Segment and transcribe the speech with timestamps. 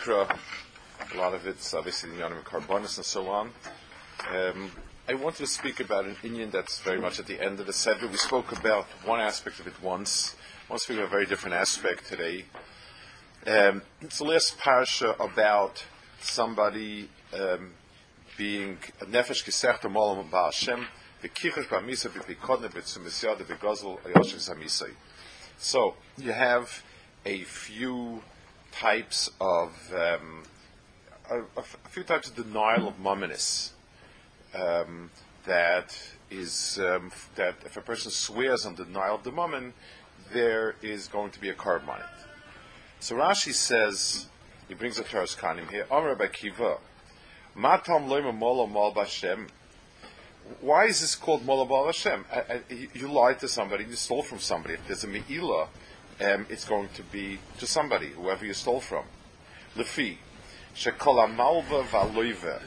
[0.00, 0.38] Vayikra,
[1.12, 3.50] a lot of it's obviously the Yonim Carbonus and so on.
[4.32, 4.70] Um,
[5.08, 7.72] I wanted to speak about an Inyan that's very much at the end of the
[7.72, 8.06] Seder.
[8.06, 10.36] We spoke about one aspect of it once.
[10.68, 12.44] I want speak about a very different aspect today.
[13.46, 15.84] Um, it's the last parsha about
[16.20, 17.72] somebody um,
[18.38, 20.84] being nefesh kisech molam ba'ashem,
[21.22, 24.92] v'kichesh ba'misa v'pikodne v'tzumisyad v'gozel ayoshes hamisay.
[25.58, 26.82] So you have
[27.26, 28.22] a few
[28.72, 30.42] types of um,
[31.30, 33.70] a, a few types of denial of mumminess
[34.54, 35.10] um,
[35.46, 35.96] that
[36.30, 39.72] is um, that if a person swears on denial of the mummin,
[40.32, 42.06] there is going to be a carbon on it.
[43.00, 44.26] So Rashi says
[44.68, 45.86] he brings a Toras Kohanim here.
[45.90, 46.78] Amr Bakiva,
[47.54, 48.66] Matam loima mola.
[50.60, 52.24] Why is this called mola mal bashem?
[52.94, 54.74] You lied to somebody, you stole from somebody.
[54.74, 55.68] If there's a meila,
[56.20, 59.04] um, it's going to be to somebody, whoever you stole from.
[59.76, 60.16] Lefi,
[60.74, 62.60] shekol amalva valoive,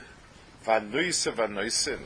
[0.65, 1.99] vanoise vanoisin,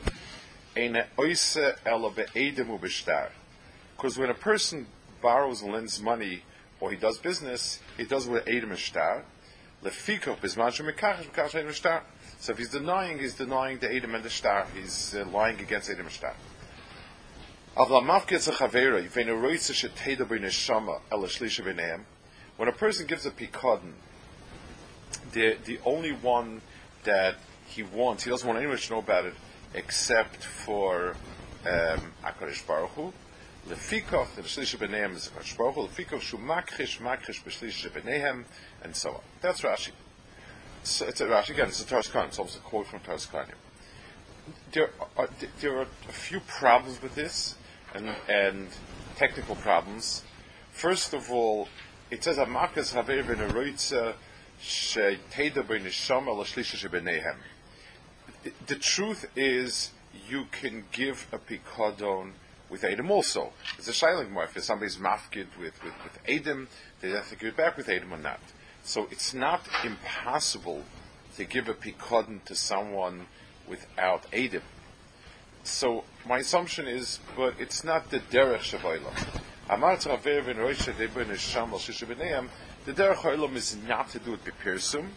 [0.76, 3.30] eine oise ela be'edem ubishtar.
[3.96, 4.86] Because when a person
[5.20, 6.42] borrows and lends money,
[6.80, 9.24] or he does business, he does it with edem ishtar.
[9.82, 12.02] Lefiko bisman shemikash mikash edem ishtar.
[12.38, 14.66] So if he's denying, he's denying the edem and the shtar.
[14.74, 16.34] He's uh, lying against edem ishtar.
[17.78, 17.90] When a
[22.72, 23.92] person gives a pikadon,
[25.30, 26.60] the the only one
[27.04, 27.36] that
[27.68, 29.34] he wants, he doesn't want anyone to know about it
[29.74, 31.14] except for
[31.64, 32.14] um,
[32.66, 33.12] Baruch Hu.
[33.68, 35.86] Lefikoch, the shlish b'neihem is Akadosh Baruch Hu.
[35.86, 38.42] Lefikoch shu makrish b'shlish b'neihem,
[38.82, 39.20] and so on.
[39.40, 39.92] That's Rashi.
[40.82, 41.68] So it's a Rashi again.
[41.68, 42.26] It's a Khan.
[42.26, 43.46] It's almost a quote from Khan.
[44.72, 45.28] There are
[45.60, 47.54] there are a few problems with this
[47.94, 48.68] and, and
[49.16, 50.22] technical problems.
[50.70, 51.68] First of all,
[52.10, 54.14] it says Amakas Haver ben Eroitza
[54.60, 57.36] Sheiteda ben Neshama Lashlisha Shebenehem.
[58.66, 59.90] The truth is,
[60.28, 62.32] you can give a pikadon
[62.70, 63.52] with Adam also.
[63.78, 64.50] It's a shiling mark.
[64.54, 66.68] If somebody's mafkid with, with, with Adam,
[67.00, 68.40] they have to give it back with Adam or not.
[68.82, 70.84] So it's not impossible
[71.36, 73.26] to give a pikadon to someone
[73.66, 74.62] without Adam.
[75.68, 79.42] So my assumption is, but it's not the derech shabaylam.
[79.68, 82.48] Amar traver ben roisha deben nesham al.
[82.86, 85.08] The derech ha'olam is not to do it b'pirsum.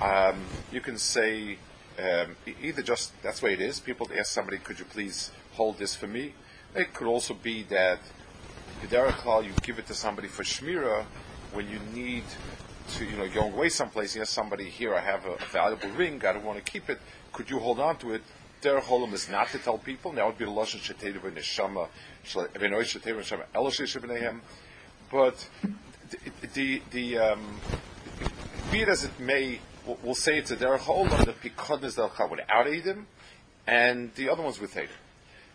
[0.00, 1.58] Um, you can say
[1.98, 3.80] um, either just that's the way it is.
[3.80, 6.34] People ask somebody, "Could you please hold this for me?"
[6.74, 7.98] It could also be that
[8.80, 11.04] the derech you give it to somebody for shmira
[11.52, 12.24] when you need
[12.92, 14.14] to, you know, going away someplace.
[14.14, 16.24] You somebody, "Here, I have a valuable ring.
[16.24, 17.00] I don't want to keep it.
[17.32, 18.22] Could you hold on to it?"
[18.62, 20.12] Derech olam is not to tell people.
[20.12, 21.88] Now would be the lashon sheteidu v'neshama
[22.24, 24.40] v'noy sheteidu v'neshama elosh b'neihem.
[25.10, 25.48] But
[26.54, 27.60] the the, um,
[28.70, 29.60] be it as it may,
[30.02, 33.04] we'll, say it's a derech olam that pikod is derech without edim,
[33.66, 34.88] and the other ones with edim.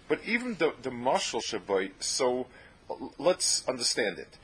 [0.07, 1.91] But even the the mashal shaboy.
[1.99, 2.47] So
[3.17, 4.37] let's understand it.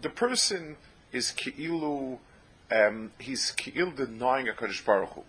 [0.00, 0.76] The person
[1.12, 2.18] is ki'ilu.
[2.70, 5.22] Um, he's ki'il denying a Kaddish Baruch Hu.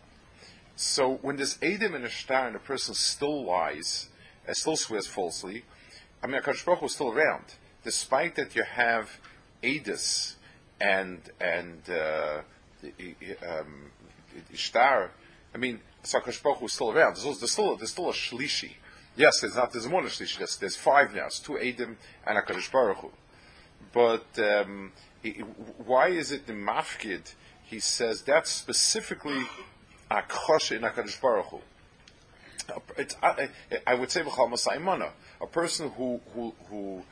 [0.78, 4.10] So when there's Adam and a and a person still lies,
[4.48, 5.66] uh, still swears falsely,
[6.22, 7.46] I mean, Akash Baruch is still around,
[7.84, 9.20] despite that you have
[9.64, 10.36] Adis
[10.80, 12.42] and and uh,
[13.50, 13.92] um,
[14.54, 15.10] Ishtar.
[15.56, 17.16] I mean, so Akash Baruch is still around.
[17.16, 18.74] There's, there's still there's still a Shlishi.
[19.16, 19.72] Yes, there's not.
[19.72, 20.38] There's more than Shlishi.
[20.38, 21.26] There's, there's five now.
[21.26, 23.12] It's two Adam and Akash Baruch Hu.
[23.92, 24.92] But um,
[25.84, 27.34] why is it the Mafkid?
[27.64, 29.48] He says that's specifically
[30.10, 31.60] in Hakadosh Baruch Hu.
[32.98, 33.50] It's, I,
[33.86, 34.22] I would say
[35.40, 37.04] a person who who who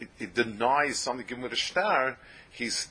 [0.00, 2.18] it, it denies something given with a star,
[2.50, 2.88] he's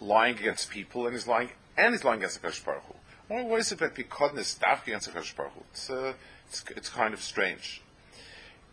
[0.00, 2.94] lying against people and he's lying and he's lying against Hakadosh Baruch Hu.
[3.28, 5.60] Why, is it that Pikodin is against Hakadosh Baruch Hu?
[5.72, 6.14] It's, uh,
[6.48, 7.82] it's it's kind of strange.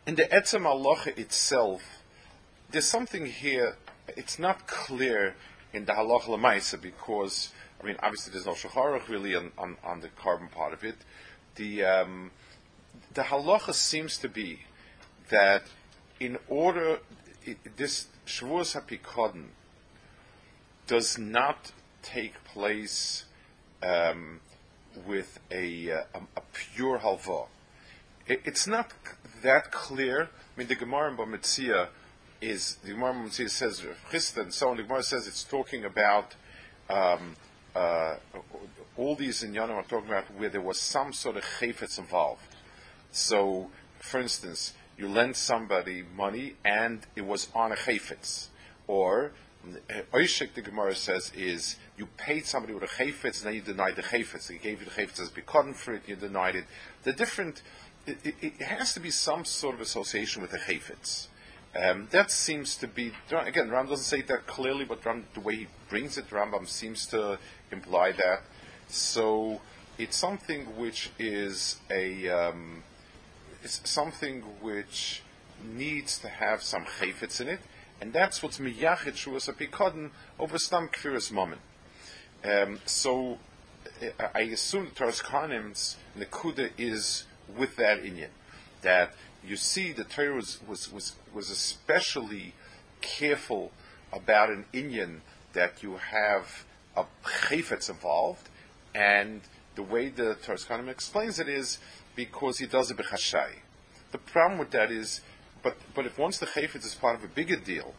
[0.05, 2.01] in the Etzem Halacha itself,
[2.71, 5.35] there's something here, it's not clear
[5.71, 7.51] in the Halacha Lamaisa because,
[7.83, 10.95] I mean, obviously there's no Shacharach really on, on, on, the carbon part of it.
[11.55, 12.31] The, um,
[13.13, 14.59] the Halacha seems to be
[15.29, 15.63] that
[16.19, 16.99] in order,
[17.43, 19.47] it, this Shavuos HaPikodin
[20.87, 23.25] does not take place
[23.81, 24.39] um,
[25.05, 27.47] with a, uh, a, a, pure halva.
[28.27, 28.93] It, it's not
[29.41, 30.23] that clear.
[30.23, 31.89] I mean, the Gemara in Bamitzia
[32.39, 34.77] is the Gemara in says Chista and so on.
[34.77, 36.35] The Gemara says it's talking about
[36.89, 37.35] um,
[37.75, 38.15] uh,
[38.97, 42.41] all these in Yanam are talking about where there was some sort of chayfetz involved.
[43.11, 48.47] So, for instance, you lend somebody money and it was on a chayfetz,
[48.87, 49.31] or
[50.13, 53.95] Oishik, the Gemara says, is you paid somebody with a chayfetz and then you denied
[53.95, 54.47] the chayfetz.
[54.47, 56.65] They gave you the chayfetz as bikoden for it, you denied it.
[57.03, 57.61] The different,
[58.05, 61.27] it, it, it, has to be some sort of association with the chayfetz.
[61.75, 65.55] Um, that seems to be, again, Ram doesn't say that clearly, but Ram, the way
[65.55, 67.39] he brings it, Rambam seems to
[67.73, 68.43] imply that.
[68.87, 69.61] So
[69.97, 72.83] it's something which is a, um,
[73.63, 75.21] it's something which
[75.63, 77.59] needs to have some chayfetz in it
[78.03, 81.61] and that's what's miyachid shuas apikadon over stam kfiris moment.
[82.43, 83.39] Um, so
[84.35, 87.25] I assume the Toras Kohanim's Nekuda is
[87.57, 88.27] with that Inyan.
[88.81, 92.53] That you see the Torah was, was, was, was especially
[92.99, 93.71] careful
[94.11, 95.19] about an Inyan
[95.53, 98.49] that you have a chayfetz involved,
[98.93, 99.41] and
[99.75, 101.79] the way the Toras Kohanim explains it is
[102.15, 103.49] because he does it b'chashai.
[104.11, 105.21] The problem with that is
[105.63, 107.93] but but if once the chayfetz is part of a bigger deal,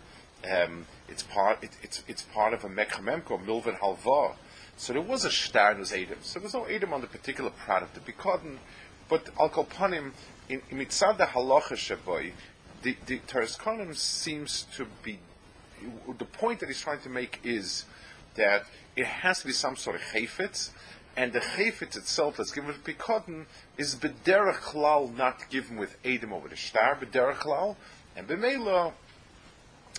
[0.50, 4.34] um, it's part it, it's it's part of a mekhamemko milvan halva.
[4.76, 6.18] So there was a shtar and was Adam.
[6.20, 8.58] So there was no Adam on the particular product, the bikoden,
[9.08, 10.12] but al kolpanim
[10.48, 12.32] in mitzad the halacha shaboy,
[12.82, 15.18] the the seems to be
[16.18, 17.84] the point that he's trying to make is
[18.34, 18.66] that
[18.96, 20.70] it has to be some sort of chayfetz,
[21.16, 23.46] and the chayfetz itself that's given with Bikotin
[23.78, 27.76] is klal not given with Edom over the star, b'derech klal,
[28.16, 28.92] and b'meila,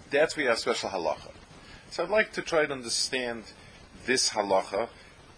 [0.10, 1.32] that's where have special halacha.
[1.90, 3.44] So I'd like to try to understand
[4.06, 4.90] this halacha,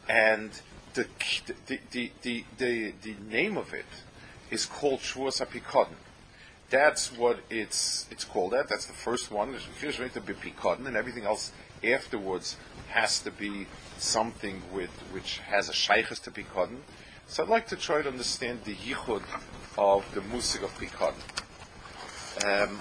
[0.09, 0.51] and
[0.93, 1.05] the,
[1.67, 3.85] the, the, the, the, the name of it
[4.50, 5.95] is called Shavuos HaPikotin.
[6.69, 8.67] That's what it's it's called that.
[8.67, 9.53] That's the first one.
[9.53, 11.51] To be Pikotin, and everything else
[11.83, 12.57] afterwards
[12.89, 16.79] has to be something with which has a shaykhs to Pikotin.
[17.27, 19.24] So I'd like to try to understand the yichud
[19.77, 21.21] of the musik of Pikotin.
[22.45, 22.79] Um,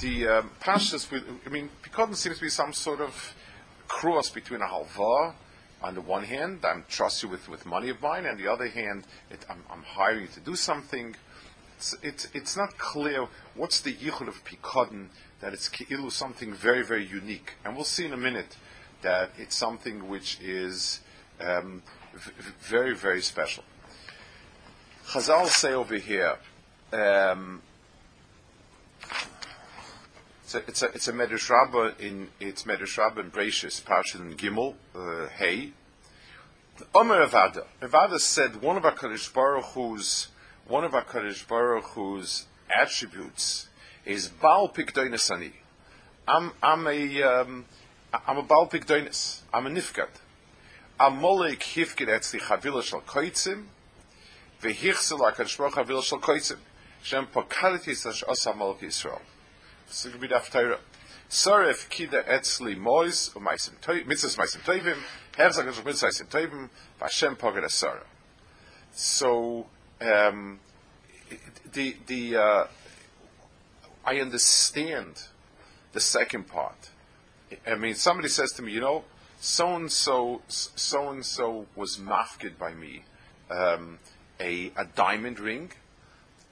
[0.00, 1.06] the um, pashas,
[1.46, 3.34] I mean, Pikotin seems to be some sort of
[3.88, 5.34] cross between a halva
[5.82, 8.68] on the one hand, I'm trust you with, with money of mine, and the other
[8.68, 11.16] hand, it, I'm, I'm hiring you to do something.
[11.76, 15.08] It's, it's, it's not clear what's the yichud of Pikotin
[15.42, 17.54] that it's ki'ilu something very, very unique.
[17.64, 18.56] And we'll see in a minute
[19.02, 21.00] that it's something which is
[21.40, 21.82] um,
[22.14, 22.30] v-
[22.60, 23.64] very, very special.
[25.08, 26.36] Chazal say over here,
[26.92, 27.60] um,
[30.44, 34.74] it's a, it's a, it's a Medrash Rabbah in, it's Medrash in Parshat and Gimel,
[34.94, 35.72] uh, Hey.
[36.94, 37.66] Omer Avada.
[37.80, 40.28] Avada said one of HaKadosh Baruch Hu's,
[40.68, 43.68] one of HaKadosh Baruch Hu's attributes
[44.04, 45.52] is Baal Pikdoinis Ani.
[46.26, 47.64] I'm, I'm a, um,
[48.12, 49.40] a Baal Pikdoinis.
[49.52, 50.08] I'm a Nifgad.
[50.98, 53.64] I'm Molek Hifgid Etzli Chavila Shal Koitzim,
[54.60, 56.58] Vehichsel HaKadosh Baruch Chavila Shal Koitzim.
[57.02, 59.20] Shem Pokaliti Sash Osa Molek Yisrael.
[59.88, 60.78] This is going be Daf
[61.28, 64.96] Soref Kida Etzli Mois, Umaisim Maisim Toivim,
[65.32, 66.68] Herzak Mitzvahs Maisim Toivim,
[67.00, 68.04] Vashem Pogad Asara.
[68.92, 69.66] So,
[70.00, 70.60] um,
[71.72, 72.64] the, the, uh,
[74.04, 75.22] I understand
[75.92, 76.90] the second part.
[77.66, 79.04] I mean, somebody says to me, you know,
[79.40, 83.04] so and so, so and so was mafkid by me,
[83.50, 83.98] um,
[84.40, 85.72] a, a diamond ring,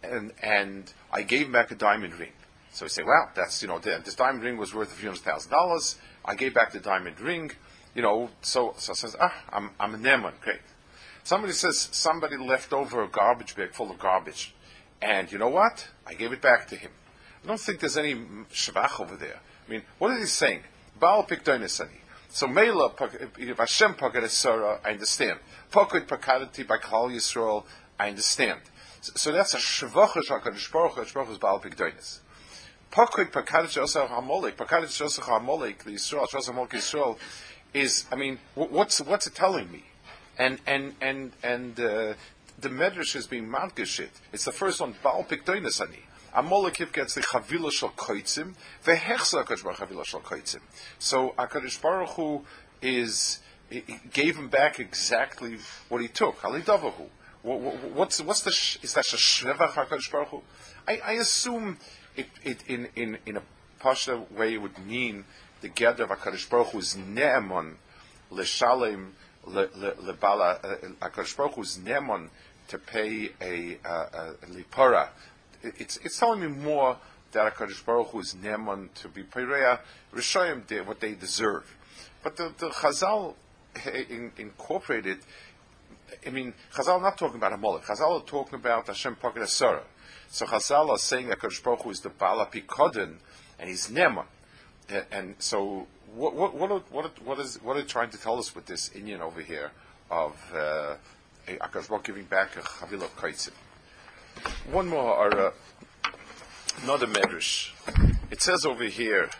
[0.02, 2.32] and and I gave back a diamond ring.
[2.72, 5.22] So we say, well, that's you know, this diamond ring was worth a few hundred
[5.22, 5.96] thousand dollars.
[6.24, 7.50] I gave back the diamond ring,
[7.94, 8.30] you know.
[8.42, 10.60] So so says, ah, I'm I'm a neman, great.
[11.24, 14.54] Somebody says somebody left over a garbage bag full of garbage,
[15.02, 15.88] and you know what?
[16.06, 16.90] I gave it back to him.
[17.44, 18.14] I don't think there's any
[18.52, 19.40] shvach over there.
[19.66, 20.60] I mean, what is he saying?
[20.98, 22.00] Baal pikdoinesani.
[22.28, 22.92] So Mela
[23.38, 25.40] if Hashem Pakaresara, I understand.
[25.72, 27.64] Pokut Pakadati by Klal Yisrael,
[27.98, 28.60] I understand.
[29.00, 31.14] So, so that's a shvacha shakadosh baruch Hu.
[31.14, 32.20] Baruch is Baal pikdoines.
[32.92, 34.52] Pokut Pakadati Osach Hamolik.
[34.52, 35.78] Pakadati Osach Hamolik.
[35.78, 37.18] The Yisrael, Shosach Hamolik Yisrael,
[37.74, 39.84] is I mean, what's what's it telling me?
[40.38, 42.14] And and and and uh,
[42.60, 44.10] the Medrash is being madgeshit.
[44.32, 45.80] It's the first one, Baal Pikdoinus
[46.34, 46.48] Ani.
[46.48, 50.22] Amalekib gets the Chavila Shal Koitzim, Vehechsa HaKadosh Baruch Chavila Shal.
[50.98, 52.44] So HaKadosh Baruch Hu
[52.82, 53.40] is,
[54.12, 55.58] gave him back exactly
[55.88, 56.40] what he took.
[56.40, 57.08] Halidavahu.
[57.42, 58.50] What's, what's the,
[58.82, 60.42] is that a Shrevach HaKadosh Baruch Hu?
[60.86, 61.78] I, I assume
[62.16, 63.42] it, it, in, in, in a
[63.78, 65.24] Pasha way it would mean
[65.62, 67.76] the gather of HaKadosh Baruch Hu is Ne'eman,
[68.30, 69.14] L'Shalem,
[69.46, 72.28] L'Bala, uh, HaKadosh Baruch Hu is Ne'eman
[72.68, 75.08] to pay a, a, a, a Lipara,
[75.62, 76.96] it's, it's telling me more
[77.32, 79.80] that HaKadosh Baruch Hu is Neman to be Pereya,
[80.14, 81.76] Rishayim did what they deserve.
[82.22, 83.34] But the, the Chazal
[84.10, 85.18] in, incorporated,
[86.26, 89.82] I mean, Chazal not talking about Amalek, Chazal are talking about Hashem Pakad Asara.
[90.28, 93.16] So Chazal are saying that HaKadosh Baruch Hu is the Bala Pikodin,
[93.58, 94.26] and he's Neman.
[95.12, 98.56] And so, what, what, what, what, what, is, what are they trying to tell us
[98.56, 99.70] with this Inyan over here
[100.10, 100.96] of uh,
[101.46, 103.52] Baruch giving back a Chavil of Kaitzim?
[104.70, 105.50] One more, or uh,
[106.82, 107.70] another medrash.
[108.30, 109.30] It says over here,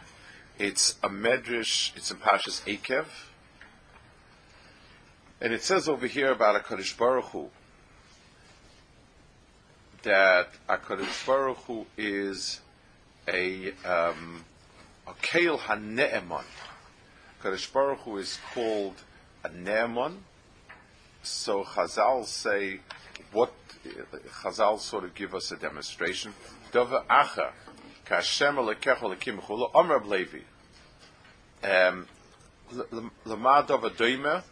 [0.59, 1.97] it's a medrash.
[1.97, 3.07] It's in Pashas Akev,
[5.41, 7.49] and it says over here about a Kaddish Baruch Hu
[10.03, 12.61] that a Kaddish Baruch Hu is
[13.29, 14.45] a um,
[15.07, 16.45] a Keil Hane'eman.
[17.43, 18.95] Kaddish Baruch Hu is called
[19.45, 20.17] a Ne'eman.
[21.23, 22.81] So Chazal say
[23.33, 23.53] what
[23.85, 26.33] Chazal sort of give us a demonstration.
[26.73, 27.53] Dova acha
[28.07, 30.41] kashem alekecha lekim chula Amr Levi.
[31.63, 32.07] Um,
[33.25, 34.43] Lama dova doime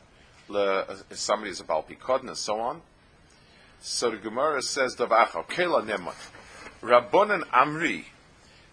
[1.10, 2.82] somebody is about pikod and so on.
[3.80, 6.16] So the Gemara says dova acha kela nemot
[6.82, 8.04] Rabbonan Amri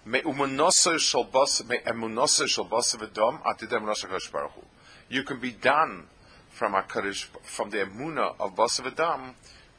[0.05, 4.51] me umunose shel bas me emunose shel bas v'dom atidem rosh Baruch
[5.09, 6.05] You can be done
[6.49, 9.33] from a from the emuna of bas v'dom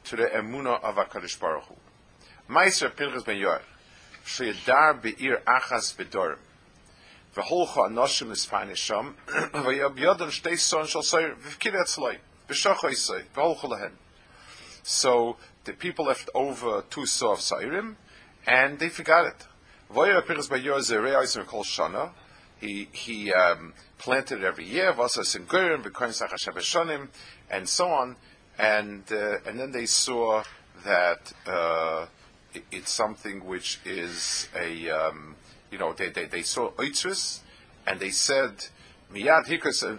[0.07, 1.75] to the emuna of HaKadosh Baruch Hu.
[2.95, 3.61] Pinchas ben Yor,
[4.25, 6.37] sheyadar be'ir achas bedorim,
[7.35, 8.31] anoshim
[10.31, 10.85] shtei son
[12.47, 13.91] v'shocho lehen.
[14.83, 15.35] So
[15.65, 17.95] the people left over two saw of Sairim,
[18.47, 19.45] and they forgot it.
[19.93, 22.11] Voyer Pinchas ben Yor zerei oisim kol shana,
[22.61, 27.09] he he um, planted every year, sachashem
[27.49, 28.15] and so on,
[28.57, 30.43] and uh, and then they saw
[30.83, 32.07] that uh,
[32.53, 35.35] it, it's something which is a um,
[35.71, 37.41] you know they, they, they saw oitzris
[37.85, 38.65] and they said
[39.13, 39.97] miyad hikas uh,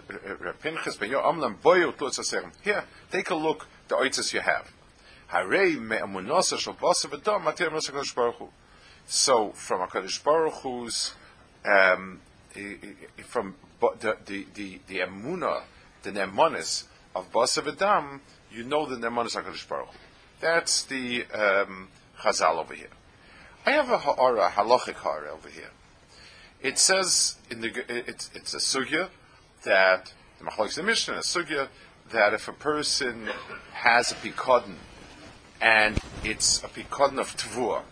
[0.61, 4.69] pinchas boyu tlutzasem here take a look the oitzris you have.
[5.31, 5.43] So
[9.51, 11.13] from Hakadosh Baruch Hu's
[11.65, 12.19] um,
[13.25, 15.61] from the the the, the emuna,
[16.01, 16.85] the nemonis
[17.15, 18.19] of basa v'dam,
[18.51, 19.89] you know the Nemanis HaKadosh Baruch
[20.39, 21.89] That's the um,
[22.19, 22.87] Chazal over here.
[23.65, 25.71] I have a ha'ara, a halachic ha'ara over here.
[26.61, 29.09] It says in the it's it's a sugya
[29.63, 31.69] that the Machlokes the Mishnah a sugya
[32.11, 33.29] that if a person
[33.73, 34.75] has a pikodin
[35.61, 37.83] and it's a pikodin of tvua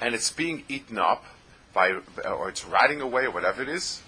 [0.00, 1.24] and it's being eaten up
[1.72, 1.92] by
[2.24, 4.02] or it's rotting away or whatever it is,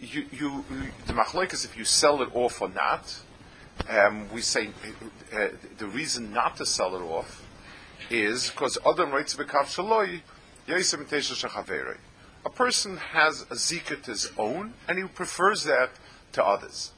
[0.00, 0.64] you, you,
[1.06, 3.20] the Machlokes if you sell it off or not
[3.88, 4.68] um, we say
[5.32, 7.46] uh, the reason not to sell it off
[8.10, 10.20] is because Adam writes b'kav shaloi
[10.66, 11.98] yaisim shachaveri.
[12.44, 15.90] A person has a zika to his own, and he prefers that
[16.32, 16.92] to others,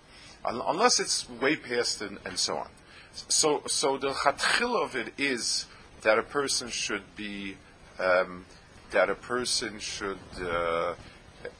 [0.44, 2.68] unless it's way past and, and so on.
[3.12, 5.66] So, so the chatchil of it is
[6.02, 7.56] that a person should be
[7.98, 8.44] um,
[8.90, 10.94] that a person should uh,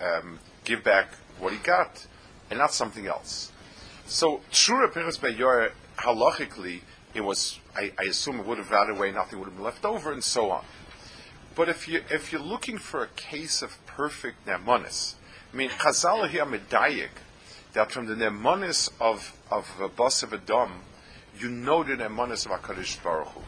[0.00, 1.08] um, give back
[1.38, 2.06] what he got,
[2.50, 3.52] and not something else.
[4.06, 6.82] So true appearance by your halachically,
[7.12, 7.58] it was.
[7.74, 10.22] I, I, assume it would have rotted away, nothing would have been left over, and
[10.22, 10.64] so on.
[11.56, 15.14] But if you if you're looking for a case of perfect nemonis,
[15.52, 17.08] I mean Chazal here medayik
[17.72, 20.82] that from the nemonis of of Basav Adam,
[21.36, 23.40] you know the nemonis of Hakadosh Baruch Hu.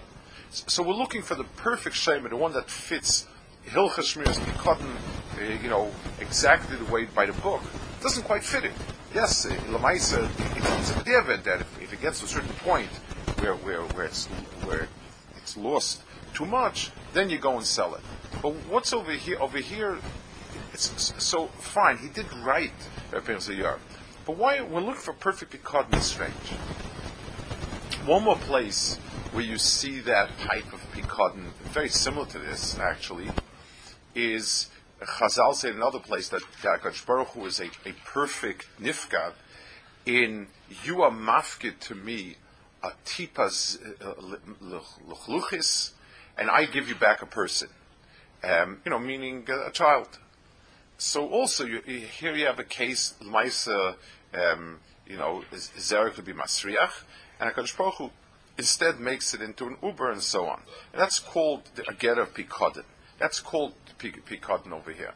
[0.51, 3.29] So we're looking for the perfect shema, the one that fits
[3.69, 4.91] Hilchas Shmiras Cotton,
[5.39, 7.63] uh, you know, exactly the way by the book.
[8.01, 8.73] It doesn't quite fit it
[9.19, 10.23] yes, Lamaisa,
[10.57, 12.89] it comes to the event that if, if, it gets to a certain point
[13.41, 14.27] where, where, where, it's,
[14.65, 14.87] where
[15.37, 16.03] it's lost
[16.35, 18.01] too much, then you go and sell it.
[18.41, 19.37] But what's over here?
[19.41, 19.99] Over here,
[20.73, 21.99] it's so fine.
[21.99, 22.71] He did right,
[23.13, 23.81] uh, Yar.
[24.25, 26.51] But why we're looking for perfect Picard is strange.
[28.07, 28.99] One more place
[29.33, 33.31] where you see that type of Picardin, very similar to this actually,
[34.15, 34.69] is
[35.01, 39.33] Chazal said in another place that Hakadosh Baruch Hu is a, a perfect nifgad
[40.07, 40.49] in
[40.85, 42.37] you are mafkid to me
[42.83, 43.79] a tipas
[45.07, 45.93] luchluchis,
[46.37, 47.69] and I give you back a person.
[48.43, 50.19] Um, you know, meaning a, child.
[50.97, 53.97] So also you, here you have a case, Maisa,
[54.33, 55.45] um, you know,
[55.79, 57.03] Zerah could be Masriach,
[57.41, 58.11] and HaKadosh Baruch Hu
[58.57, 60.63] instead makes it into an Uber and so on.
[60.93, 62.85] And that's called the, a get of Pikodin.
[63.19, 65.15] That's called Pikodin over here.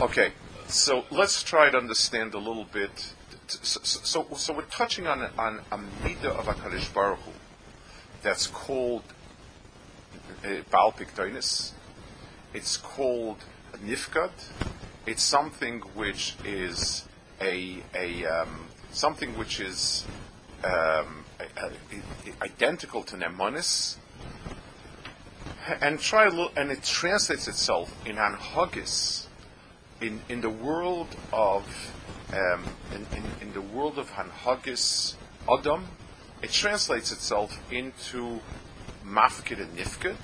[0.00, 0.32] Okay,
[0.66, 3.14] so let's try to understand a little bit.
[3.46, 7.32] So, so, so we're touching on, on a midah of HaKadosh Baruch Hu
[8.22, 9.02] that's called
[10.44, 11.72] uh, Baal Piktoinis.
[12.54, 13.38] It's called
[13.84, 14.30] Nifkat.
[15.06, 17.04] It's something which is
[17.40, 20.06] a, a um, something which is
[20.64, 23.96] um, a, a, identical to Nemonis,
[25.80, 29.26] and try little, and it translates itself in Anhagis,
[30.00, 31.64] in in the world of
[32.32, 35.14] um, in, in, in, the world of Hanhagis
[35.48, 35.86] Adam,
[36.42, 38.40] it translates itself into
[39.06, 40.16] Mafkid and Nifkid,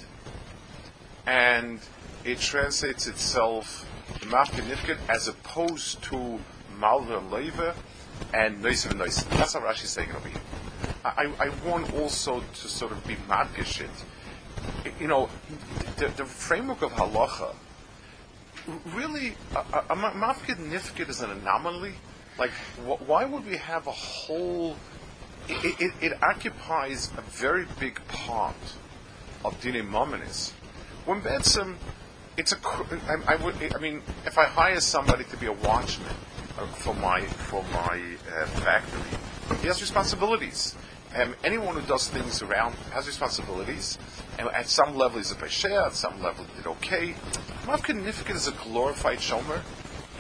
[1.27, 1.81] and
[2.25, 3.87] it translates itself
[4.21, 6.41] Mafkid Nifkid as opposed to
[6.79, 7.75] Malva and Leva
[8.35, 9.29] and Noisim and Noisim.
[9.37, 10.41] That's how Rashi is saying over here.
[11.05, 13.91] I, I want also to sort of be madgish it.
[14.99, 15.29] You know,
[15.97, 17.55] the, the framework of halacha,
[18.95, 21.95] really, a, mafkid nifkid is an anomaly.
[22.39, 22.51] Like,
[22.87, 24.77] wh- why would we have a whole?
[25.49, 28.55] It, it, it occupies a very big part
[29.45, 30.53] of dine mominis.
[31.07, 31.77] When Betzim,
[32.37, 32.57] it's a.
[33.09, 33.55] I, I, would.
[33.75, 36.15] I mean, if I hire somebody to be a watchman
[36.59, 40.75] uh, for my for my uh, factory, he has responsibilities.
[41.17, 43.99] Um, anyone who does things around has responsibilities.
[44.39, 45.87] And at some level, he's a pesher.
[45.87, 47.15] At some level, he did okay.
[47.65, 49.61] Mavkin Nifkin is a glorified shomer.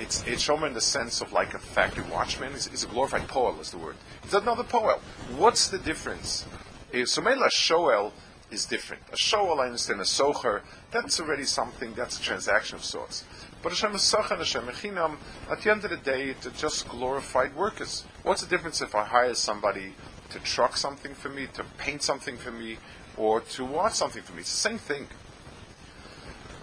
[0.01, 2.53] It's, it's shomer in the sense of like a factory watchman.
[2.53, 3.97] He's, a glorified poel, is the word.
[4.23, 4.99] He's another poel.
[5.37, 6.45] What's the difference?
[6.93, 8.13] Uh, so, Mela Shoel
[8.51, 9.03] is different.
[9.13, 13.25] A shoel, I understand, a socher, that's already something, that's a transaction of sorts.
[13.63, 15.19] But Hashem Socher and Hashem Echinam,
[15.51, 18.05] at the end of the day, they're just glorified workers.
[18.23, 19.95] What's the difference if I hire somebody
[20.31, 22.79] to truck something for me, to paint something for me,
[23.17, 24.41] or to watch something for me.
[24.41, 25.07] It's the same thing.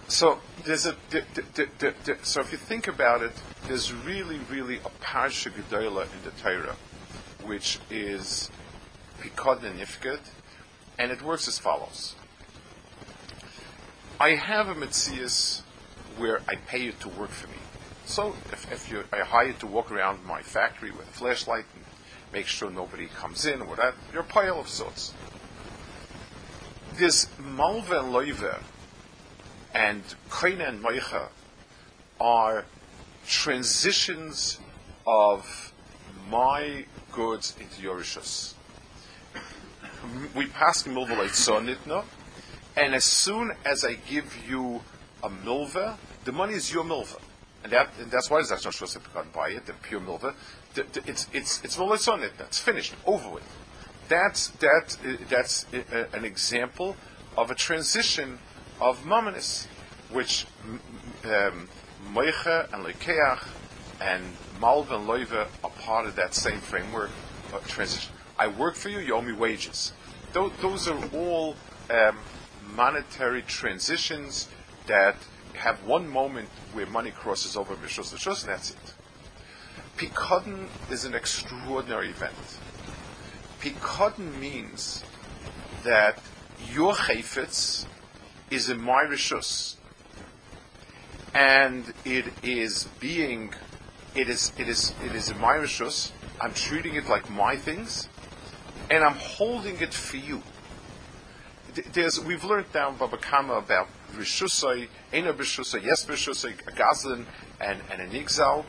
[0.08, 1.20] So there's a d-
[1.54, 3.32] d- d- so if you think about it,
[3.66, 6.76] there's really, really a parsha gedola in the Torah,
[7.44, 8.50] which is
[9.20, 10.30] pikod and nifked,
[10.98, 12.14] and it works as follows.
[14.18, 15.60] I have a mitzias
[16.16, 17.58] where I pay you to work for me.
[18.06, 21.66] So if, if you, I hire you to walk around my factory with a flashlight
[21.76, 21.84] and
[22.32, 25.14] make sure nobody comes in, or that, you're a pile of sorts.
[26.96, 28.60] This Malva and Loive
[29.74, 31.28] and Koine and Moicha
[32.20, 32.64] are
[33.26, 34.58] transitions
[35.06, 35.72] of
[36.30, 38.54] my goods into your Yorishus.
[40.34, 42.04] We pass Milva Nitna,
[42.76, 44.80] and as soon as I give you
[45.22, 47.18] a milva, the money is your milva.
[47.64, 49.00] And, that, and that's why that's not supposed to
[49.34, 50.34] buy it, the pure milva
[50.76, 51.78] it's it's it's
[52.08, 52.32] on it.
[52.38, 53.44] That's finished, over with.
[54.08, 56.96] That's that uh, that's uh, an example
[57.36, 58.38] of a transition
[58.80, 59.66] of Mamonis,
[60.10, 60.46] which
[61.24, 61.68] um,
[62.72, 63.46] and Lekeach
[64.00, 64.22] and
[64.60, 67.10] Malva and Loiva are part of that same framework
[67.52, 68.12] of transition.
[68.38, 69.92] I work for you, you owe me wages.
[70.32, 71.56] Those, those are all
[71.90, 72.18] um,
[72.74, 74.48] monetary transitions
[74.86, 75.16] that
[75.54, 78.94] have one moment where money crosses over Rishos, and that's it.
[79.98, 82.32] Pikodin is an extraordinary event.
[83.60, 85.02] Pikodin means
[85.82, 86.22] that
[86.72, 87.84] your chayfetz
[88.48, 89.74] is in my rishus,
[91.34, 93.52] and it is being,
[94.14, 96.12] it is, it is, it is in my rishus.
[96.40, 98.08] I'm treating it like my things,
[98.88, 100.42] and I'm holding it for you.
[101.92, 107.24] There's, we've learned down Baba Kama about rishusay, ena rishusay, yes rishusay, a gazlan,
[107.60, 108.64] and, and an exile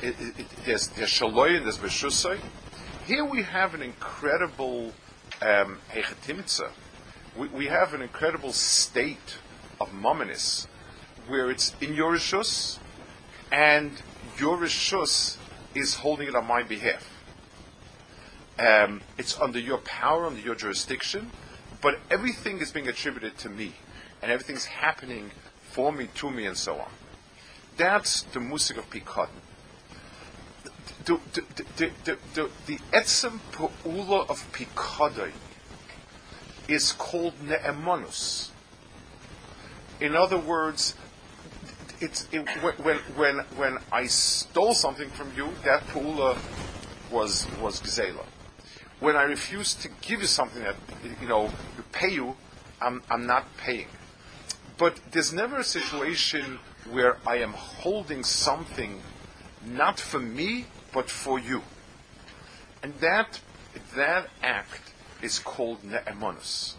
[0.00, 2.38] there's there's shaloy and there's beshusay.
[3.06, 4.92] Here we have an incredible
[5.40, 5.78] um,
[7.36, 9.36] we, we have an incredible state
[9.80, 10.66] of mominis
[11.28, 12.78] where it's in your rishus
[13.52, 14.02] and
[14.38, 15.36] your rishus
[15.74, 17.10] is holding it on my behalf.
[18.58, 21.30] Um, it's under your power, under your jurisdiction,
[21.82, 23.74] but everything is being attributed to me,
[24.22, 25.30] and everything's happening
[25.62, 26.90] for me, to me, and so on.
[27.76, 29.28] That's the musik of Pikot
[31.06, 31.20] the,
[31.76, 35.30] the, the, the, etzem pa'ula of Pikodai
[36.68, 38.50] is called ne'emonus.
[40.00, 40.94] In other words,
[42.00, 42.46] it's it,
[42.82, 46.36] when when when I stole something from you, that pa'ula
[47.10, 48.26] was was gzela.
[48.98, 50.76] when I refuse to give you something that
[51.20, 51.44] you know
[51.76, 52.36] you pay you,
[52.82, 53.88] I'm I'm not paying.
[54.76, 56.58] But there's never a situation
[56.90, 59.00] where I am holding something
[59.64, 60.66] not for me
[60.96, 61.60] but for you,
[62.82, 63.38] and that
[63.94, 66.72] that act is called ne'emonus.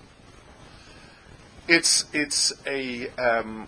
[1.68, 3.68] It's it's a um,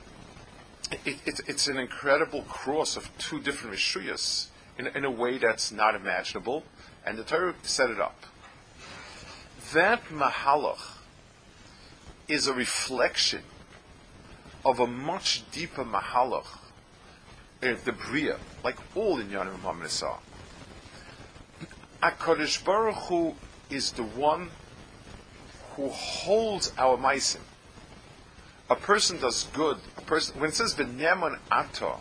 [1.06, 4.48] it, it, it's an incredible cross of two different rishuyas
[4.80, 6.64] in, in a way that's not imaginable,
[7.06, 8.26] and the Torah set it up.
[9.74, 10.98] That mahalach
[12.28, 13.44] is a reflection
[14.66, 16.58] of a much deeper mahalach
[17.62, 19.92] in the bria, like all in Yanim Muhammad
[22.02, 23.36] HaKadosh Baruch Hu
[23.70, 24.50] is the one
[25.76, 27.42] who holds our meisim.
[28.70, 29.78] A person does good.
[29.98, 32.00] A person when it says beneman ato,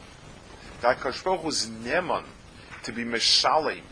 [0.81, 2.25] that Hakadosh Baruch Hu is neman
[2.85, 3.83] to be mishalim,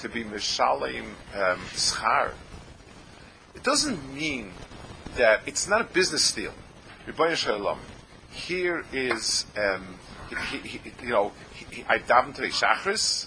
[0.00, 2.32] to be mishalim um, schar.
[3.54, 4.52] It doesn't mean
[5.16, 6.52] that it's not a business deal.
[8.30, 9.98] Here is, um,
[10.50, 13.26] he, he, you know, he, I daven today shachris,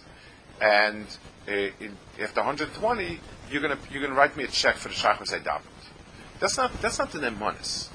[0.62, 1.06] and
[1.47, 3.19] Uh, in, after 120,
[3.51, 5.62] you're gonna you're gonna write me a check for the shachris I davened.
[6.39, 7.89] That's not that's not the nemanis.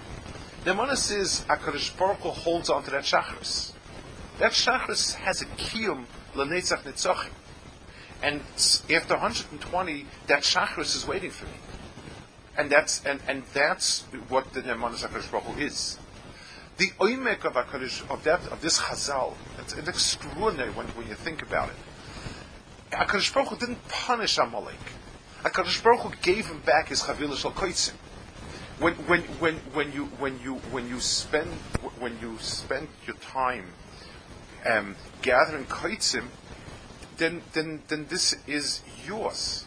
[0.65, 3.73] Nemanis is Hakadosh Baruch Hu holds on to that shachris.
[4.39, 7.31] That shachris has a kiyum lenetzach nitzachim,
[8.23, 8.43] and
[8.95, 11.53] after 120, that shachris is waiting for me,
[12.57, 15.99] and that's and, and that's what the nemanis Hakadosh Baruch Hu is.
[16.77, 17.57] The oimek of
[18.11, 21.75] of that of this Chazal, it's, it's extraordinary when, when you think about it.
[22.91, 24.79] Hakadosh Baruch Hu didn't punish Amalek.
[25.43, 27.53] Hakadosh Baruch Hu gave him back his chavilah shel.
[28.79, 31.53] When, when, when, when you when you when you spend
[31.99, 33.67] when you spend your time
[34.65, 36.27] um, gathering koitzim,
[37.17, 39.65] then then then this is yours.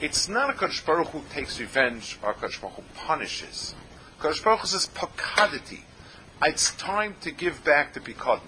[0.00, 3.74] It's not a Kadosh Baruch Hu takes revenge or a Kadosh Baruch Hu punishes.
[4.18, 5.80] Kadosh Baruch says pakadati.
[6.44, 8.40] It's time to give back the pikadon.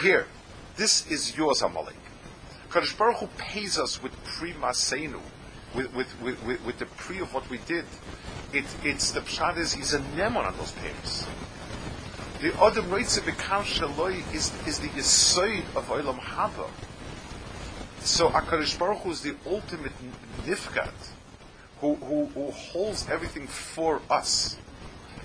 [0.00, 0.26] Here,
[0.76, 2.01] this is yours, Amalek.
[2.72, 5.20] Kadosh Baruch Hu pays us with pri masenu,
[5.74, 7.84] with, with, with, with, the pre of what we did.
[8.54, 11.26] It, it's the pshat is he's a nemon on those payments.
[12.40, 16.70] The other moitze bekam shaloi is is the yisoid of olam haba.
[18.00, 19.92] So Hakadosh Baruch Hu is the ultimate
[20.46, 20.94] nifkat,
[21.82, 24.56] who, who who holds everything for us,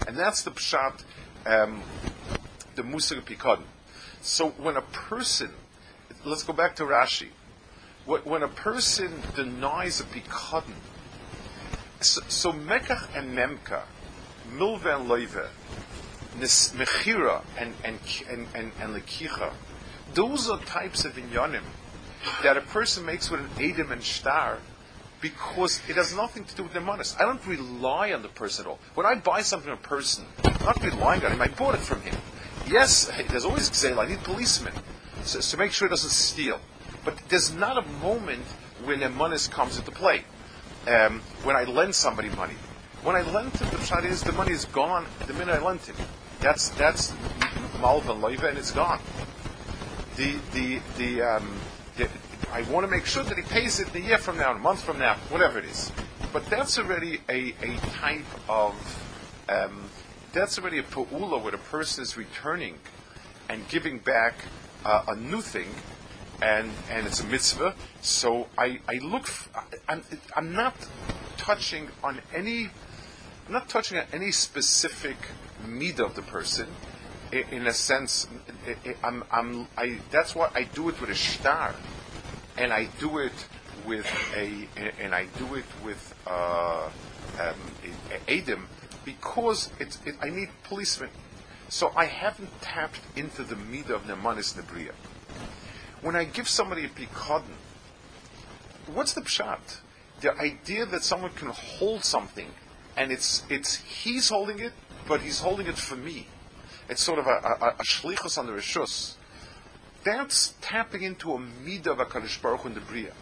[0.05, 1.01] and that's the pshat,
[1.45, 1.81] um,
[2.75, 3.63] the musar pikadon.
[4.19, 5.51] So when a person,
[6.25, 7.29] let's go back to Rashi
[8.07, 10.73] when a person denies a pikadon,
[11.99, 13.81] so, so Mekach and Memka,
[14.55, 15.47] Milva and Loive,
[16.37, 19.51] Mechira and, and, and, and, and Lekicha,
[20.13, 21.63] those are types of inyanim
[22.43, 24.59] that a person makes with an Edom and Star
[25.19, 27.03] because it has nothing to do with the money.
[27.19, 28.79] I don't rely on the person at all.
[28.93, 31.81] When I buy something from a person, I'm not relying on him, I bought it
[31.81, 32.15] from him.
[32.69, 34.73] Yes, there's always Gzeil, I need policemen
[35.23, 36.59] so, to make sure he doesn't steal.
[37.07, 38.43] But there's not a moment
[38.83, 40.25] when a money comes into play.
[40.85, 42.55] Um, when I lend somebody money,
[43.01, 45.87] when I lend him, the shot is the money is gone the minute I lent
[45.87, 45.95] it.
[46.41, 47.13] That's that's
[47.79, 48.99] malva loiva and it's gone.
[50.17, 51.57] The the the, um,
[51.95, 52.09] the
[52.51, 54.83] I want to make sure that he pays it a year from now, a month
[54.83, 55.89] from now, whatever it is.
[56.33, 58.73] But that's already a, a type of
[59.47, 59.89] um,
[60.33, 62.79] that's already a pu'ula where the person is returning
[63.47, 64.33] and giving back
[64.83, 65.69] uh, a new thing
[66.41, 67.75] and and it's a mitzvah.
[68.01, 69.23] So I, I look.
[69.23, 69.49] F-
[69.87, 70.03] I'm,
[70.35, 70.75] I'm not
[71.37, 72.69] touching on any.
[73.47, 75.17] I'm not touching on any specific
[75.67, 76.67] need of the person.
[77.31, 78.25] In, a sense,
[79.03, 81.75] I'm, I'm, I, that's why I do it with a star,
[82.57, 83.33] and I do it
[83.85, 84.65] with a,
[85.01, 86.89] and I do it with uh,
[87.37, 87.55] um,
[88.29, 88.69] Adam
[89.03, 91.09] because it's, it, I need policemen.
[91.67, 94.93] So I haven't tapped into the midah of Nemanis Nebriya
[96.01, 97.43] when I give somebody a pikadon,
[98.93, 99.79] what's the pshat?
[100.21, 102.49] The idea that someone can hold something,
[102.95, 104.73] and it's it's he's holding it,
[105.07, 106.27] but he's holding it for me.
[106.89, 109.15] It's sort of a, a, a shlichus on the rishus.
[110.03, 113.13] That's tapping into a midah of Hakadosh Baruch in the bria.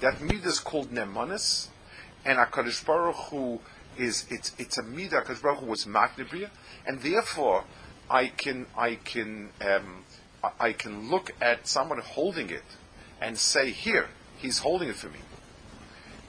[0.00, 1.68] That midah is called nemanis,
[2.24, 3.60] and Hakadosh Baruch Hu
[3.96, 6.50] is it's it's a midah Hakadosh Baruch Hu was bria,
[6.86, 7.64] and therefore
[8.10, 10.04] I can I can um,
[10.60, 12.64] I can look at someone holding it
[13.20, 15.20] and say, "Here, he's holding it for me."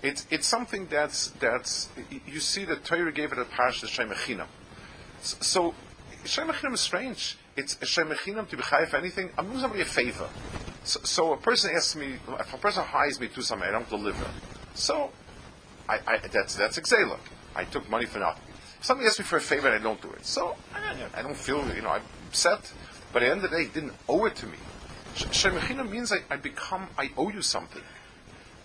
[0.02, 1.90] It's it's something that's that's
[2.26, 4.48] you see that Torah gave it a parsha Shemechinam.
[5.22, 5.74] So
[6.26, 7.38] Shemechinam is strange.
[7.56, 9.30] It's Shemechinam to be chayiv anything.
[9.38, 10.30] I'm doing somebody a favor.
[10.84, 13.90] So, so, a person asks me, if a person hires me to something, I don't
[13.90, 14.28] deliver.
[14.76, 15.10] So
[15.90, 17.18] I, I, that's that's exela.
[17.56, 18.44] I took money for nothing.
[18.82, 21.36] Somebody asks me for a favor and I don't do it, so I, I don't
[21.36, 22.72] feel you know I'm upset.
[23.16, 24.58] But at the end of the day, he didn't owe it to me.
[25.14, 27.82] Shemechina means I, I, become I owe you something.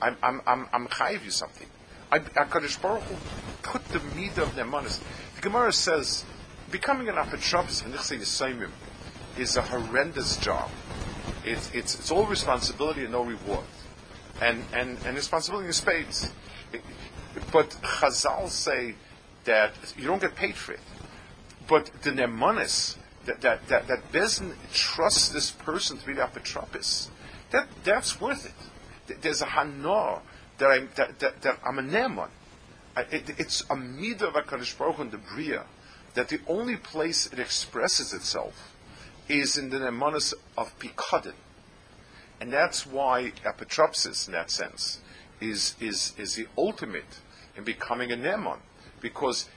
[0.03, 1.69] I'm I'm I'm, I'm chayiv you something.
[2.11, 3.17] I, Hakadosh Baruch Hu
[3.63, 5.01] put the meat of the manas.
[5.37, 6.25] The Gemara says
[6.69, 8.69] becoming an apotropos
[9.39, 10.69] is a horrendous job.
[11.45, 13.65] It's, it's, it's all responsibility and no reward.
[14.43, 16.33] And, and, and responsibility in spades.
[17.53, 18.97] But Chazal say
[19.45, 20.81] that you don't get paid for it.
[21.69, 22.97] But the Nemanis,
[23.31, 27.09] that, that, that, that Bezin trusts this person to be the apotropos,
[27.51, 29.23] that, that's worth it.
[29.23, 30.21] There's a Hanor
[30.59, 32.29] that I'm, that, that, that I'm a Neman.
[32.97, 35.65] It, it's a midah of HaKadosh Baruch Hu in the Bria,
[36.15, 38.75] that the only place it expresses itself
[39.29, 41.35] is in the nemanis of Pikadin.
[42.41, 45.01] And that's why apotropsis, in that sense,
[45.41, 47.21] is, is, is the ultimate
[47.57, 48.59] in becoming a Neman.
[49.01, 49.49] Because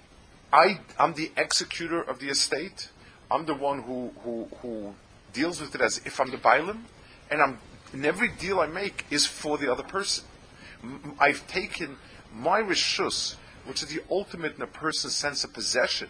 [0.51, 2.89] I, I'm the executor of the estate.
[3.33, 4.93] I'm the one who, who, who
[5.33, 6.83] deals with it as if I'm the Bailam.
[7.31, 7.57] And I'm,
[7.91, 10.25] in every deal I make is for the other person.
[11.19, 11.97] I've taken
[12.31, 16.09] my rishus, which is the ultimate in a person's sense of possession,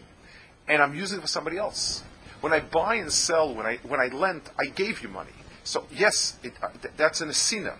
[0.68, 2.04] and I'm using it for somebody else.
[2.42, 5.32] When I buy and sell, when I when I lent, I gave you money.
[5.64, 7.78] So yes, it, uh, th- that's an asina.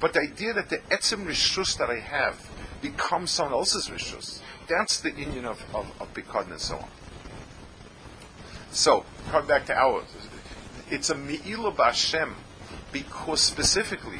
[0.00, 2.48] But the idea that the etzim rishus that I have
[2.82, 6.08] becomes someone else's rishus, that's the union of, of, of
[6.50, 6.88] and so on.
[8.74, 10.04] So, coming back to ours,
[10.90, 12.32] it's a mi'ilu b'Hashem
[12.90, 14.18] because specifically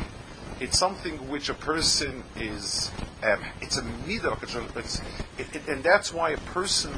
[0.61, 2.93] it's something which a person is,
[3.25, 4.40] um, it's a midah,
[4.77, 5.01] it's,
[5.38, 6.93] it, it, and that's why a person,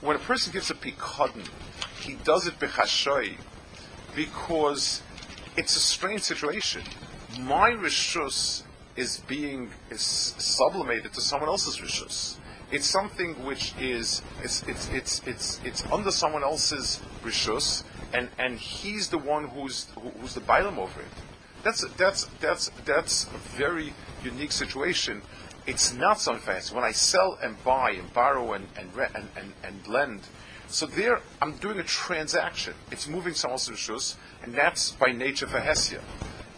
[0.00, 1.46] when a person gives a pikadon,
[2.00, 3.36] he does it bechashoy
[4.16, 5.02] because
[5.58, 6.80] it's a strange situation.
[7.38, 8.62] My rishus
[8.96, 12.38] is being is sublimated to someone else's rishus.
[12.72, 18.58] It's something which is it's it's it's it's, it's under someone else's rishus, and and
[18.58, 19.88] he's the one who's
[20.20, 21.06] who's the bailam over it.
[21.62, 23.92] That's that's that's that's a very
[24.24, 25.20] unique situation.
[25.66, 26.74] It's not so fancy.
[26.74, 30.22] When I sell and buy and borrow and and, and, and, and lend,
[30.66, 32.72] so there, I'm doing a transaction.
[32.90, 36.00] It's moving someone else's rishus, and that's by nature for Hesia.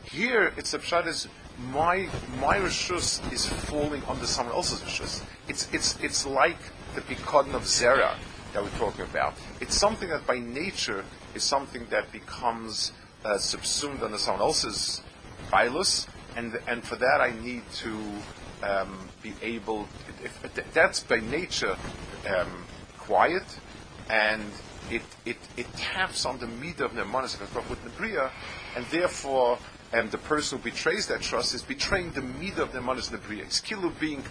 [0.05, 1.27] Here, it's the pshat is
[1.73, 2.09] my
[2.41, 5.23] my rishus is falling under someone else's rishus.
[5.49, 6.59] It's it's it's like
[6.95, 8.17] the pikadon of zera
[8.53, 9.35] that we're talking about.
[9.61, 12.93] It's something that by nature is something that becomes
[13.25, 15.03] uh, subsumed under someone else's
[15.51, 17.97] bilus, and and for that I need to
[18.63, 19.89] um, be able.
[20.23, 21.77] If, if that's by nature
[22.29, 22.65] um,
[22.99, 23.45] quiet
[24.09, 24.43] and
[24.91, 27.41] it, it, it taps on the meat of Nemanis
[27.71, 28.31] with Nebria,
[28.77, 29.59] and therefore
[29.95, 33.43] um, the person who betrays that trust is betraying the meat of Nemanis Nebria.
[33.43, 34.25] It's kilu being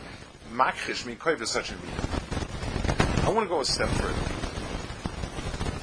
[0.53, 3.23] makrish, mikoiv such a meat.
[3.23, 4.13] I want to go a step further.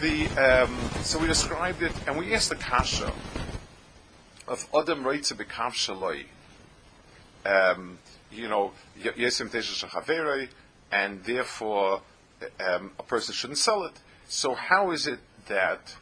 [0.00, 0.28] The,
[0.64, 3.12] um, so we described it, and we asked the kasha
[4.46, 6.26] of Adam Reitze Bekav Shaloi.
[7.44, 7.98] Um,
[8.30, 10.48] you know, Yesim Tesha
[10.92, 12.02] and therefore
[12.60, 13.92] um, a person shouldn't sell it.
[14.28, 15.96] So how is it that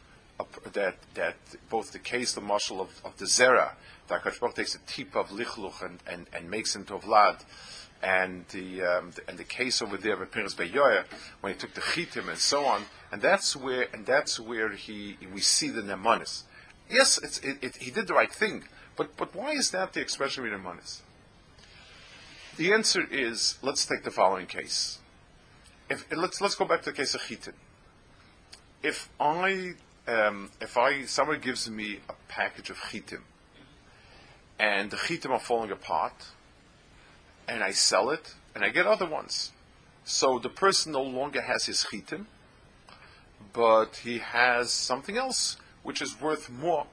[0.73, 1.35] that that
[1.69, 3.73] both the case, the marshal of, of the zera,
[4.07, 7.43] that Hakadosh takes a tip of lichluch and, and, and makes into a vlad,
[8.01, 11.03] and the, um, the, and the case over there with Piras Beyoyer
[11.41, 15.17] when he took the chitim and so on, and that's where and that's where he
[15.33, 16.43] we see the nemanis.
[16.89, 18.63] Yes, it, it, he did the right thing,
[18.95, 21.01] but but why is that the expression of nemanis?
[22.57, 24.99] The answer is let's take the following case
[25.89, 27.53] if let's let's go back to the case of Chitim.
[28.81, 29.73] If I
[30.09, 33.21] um, if I somebody gives me a package of chitim,
[34.59, 36.13] and the chitim are falling apart,
[37.47, 39.51] and I sell it, and I get other ones,
[40.03, 42.25] so the person no longer has his chitim,
[43.53, 46.87] but he has something else which is worth more,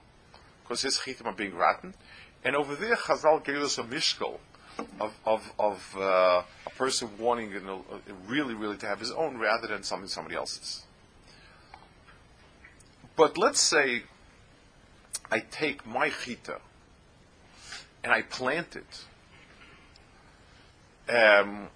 [0.62, 1.94] because his chitim are being rotten,
[2.44, 4.38] and over there Chazal gave us a mishkal
[5.00, 7.82] of of, of uh, a person wanting you know,
[8.26, 10.85] really really to have his own rather than something somebody else's.
[13.16, 14.02] But let's say
[15.30, 16.60] I take my chita
[18.04, 19.04] and I plant it.
[21.08, 21.68] Um,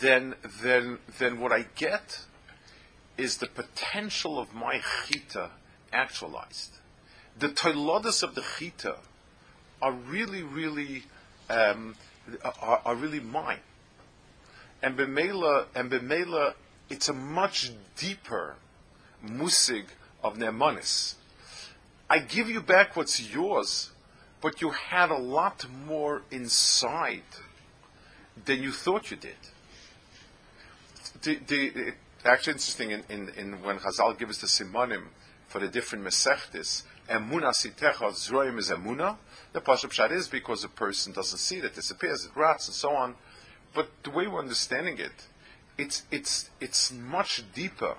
[0.00, 2.20] then, then, then what I get
[3.16, 5.50] is the potential of my chita
[5.92, 6.78] actualized.
[7.38, 8.96] The toilodas of the chita
[9.80, 11.04] are really, really
[11.48, 11.96] um,
[12.44, 13.60] are, are, really mine.
[14.82, 16.54] And b'meila, and b'meila,
[16.88, 18.56] it's a much deeper
[19.24, 19.86] musig
[20.22, 21.14] of nemanis.
[22.08, 23.90] I give you back what's yours,
[24.40, 27.22] but you had a lot more inside
[28.44, 29.36] than you thought you did.
[31.22, 31.92] The, the,
[32.24, 35.04] actually interesting in, in, in when Chazal gives the simonim
[35.48, 39.16] for the different mesechtis, emuna sitecha zroim is emuna.
[39.52, 42.74] The pashup pshat is because a person doesn't see it, it disappears, it rots, and
[42.74, 43.14] so on.
[43.74, 45.12] But the way we're understanding it,
[45.78, 47.96] it's it's it's much deeper.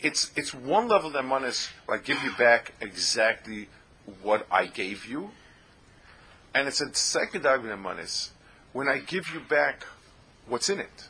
[0.00, 3.68] It's it's one level that one is like give you back exactly
[4.22, 5.30] what I gave you,
[6.54, 8.30] and it's a second argument is
[8.72, 9.84] when I give you back
[10.48, 11.08] what's in it.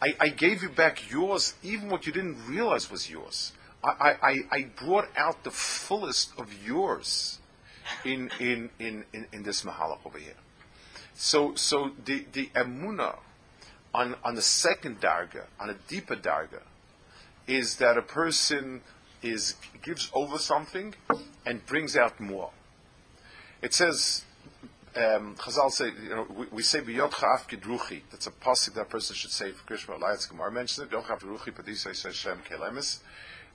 [0.00, 3.52] I, I, gave you back yours, even what you didn't realize was yours.
[3.82, 7.38] I, I, I brought out the fullest of yours
[8.04, 10.34] in, in, in, in, in this mahalach over here.
[11.14, 13.16] So, so the, the emuna
[13.94, 16.60] on, on the second darga, on a deeper darga,
[17.46, 18.82] is that a person
[19.22, 20.94] is gives over something
[21.44, 22.50] and brings out more.
[23.62, 24.24] It says
[24.96, 28.02] um, Chazal say, you know, we, we say biyot chaf kidruchi.
[28.10, 30.90] That's a pasuk that a person should say for Krishma Alliance Gemara mentions it.
[30.90, 33.00] Biyot chaf kidruchi, but this says Hashem kelemis.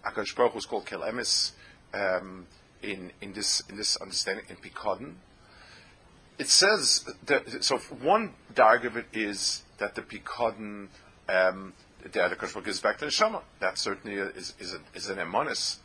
[0.05, 1.51] Akadosh Baruch was called kelemis
[1.93, 2.45] um,
[2.83, 5.13] in in this in this understanding in Pikadon.
[6.37, 10.87] It says that so one darg of it is that the Pikadon
[11.27, 13.41] um, the Akadosh Baruch gives back to the Shema.
[13.59, 15.77] That certainly is is, a, is an emonis.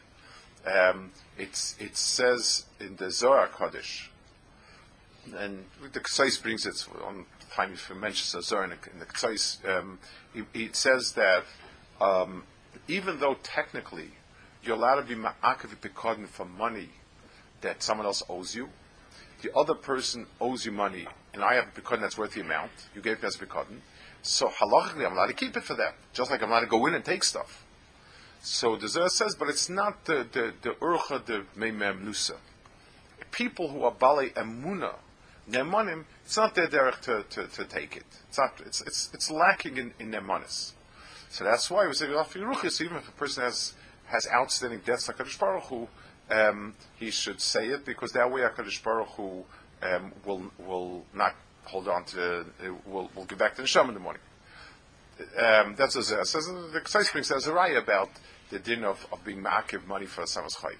[0.67, 4.09] Um, it's it says in the Zohar Kodesh
[5.35, 9.07] and the Ksais brings it on time if he mentions Azar in the, in the
[9.07, 9.99] Ksais, um,
[10.55, 11.45] it says that
[12.01, 12.45] um,
[12.89, 14.11] even though technically
[14.63, 16.91] you're allowed to be ma'akav pekadin for money
[17.63, 18.69] that someone else owes you,
[19.43, 22.71] the other person owes you money, and I have a pekadin that's worth the amount,
[22.95, 23.79] you gave me as a pekadin,
[24.27, 26.87] so halachically I'm allowed to keep it for them, just like I'm allowed to go
[26.87, 27.65] in and take stuff.
[28.43, 32.37] So the Zohar says, but it's not the the the urcha the meimem nusa.
[33.31, 34.95] People who are bale emuna
[35.51, 38.05] Nemanim, it's not their derech to, to, to, take it.
[38.29, 38.61] It's not.
[38.67, 40.73] It's it's it's lacking in, in nemanis.
[41.29, 42.81] So that's why we say ruchis.
[42.81, 43.75] Even if a person has
[44.07, 45.89] has outstanding debts like Hakadosh Baruch Hu,
[46.31, 49.45] um, he should say it because that way Hakadosh Baruch Hu
[49.83, 52.47] um, will will not hold on to.
[52.87, 54.23] Will will get back to the Neshama in the morning.
[55.39, 56.47] Um, that's as it says.
[56.47, 58.11] The Ksai brings says a raya about
[58.51, 60.77] the din of, of being ma'akiv money for a Samas Chayv.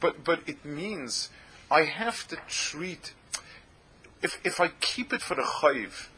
[0.00, 1.30] But but it means
[1.70, 3.14] I have to treat
[4.22, 6.08] if, if I keep it for the chayiv,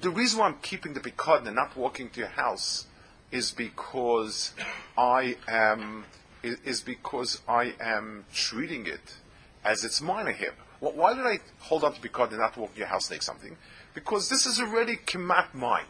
[0.00, 2.86] the reason why I'm keeping the bikad and not walking to your house
[3.30, 4.52] is because
[4.96, 6.04] I am
[6.42, 9.16] is because I am treating it
[9.62, 10.54] as it's mine here.
[10.54, 13.56] Well, why did I hold on to bikad and not walk your house take something?
[13.94, 15.84] Because this is already kemat mine.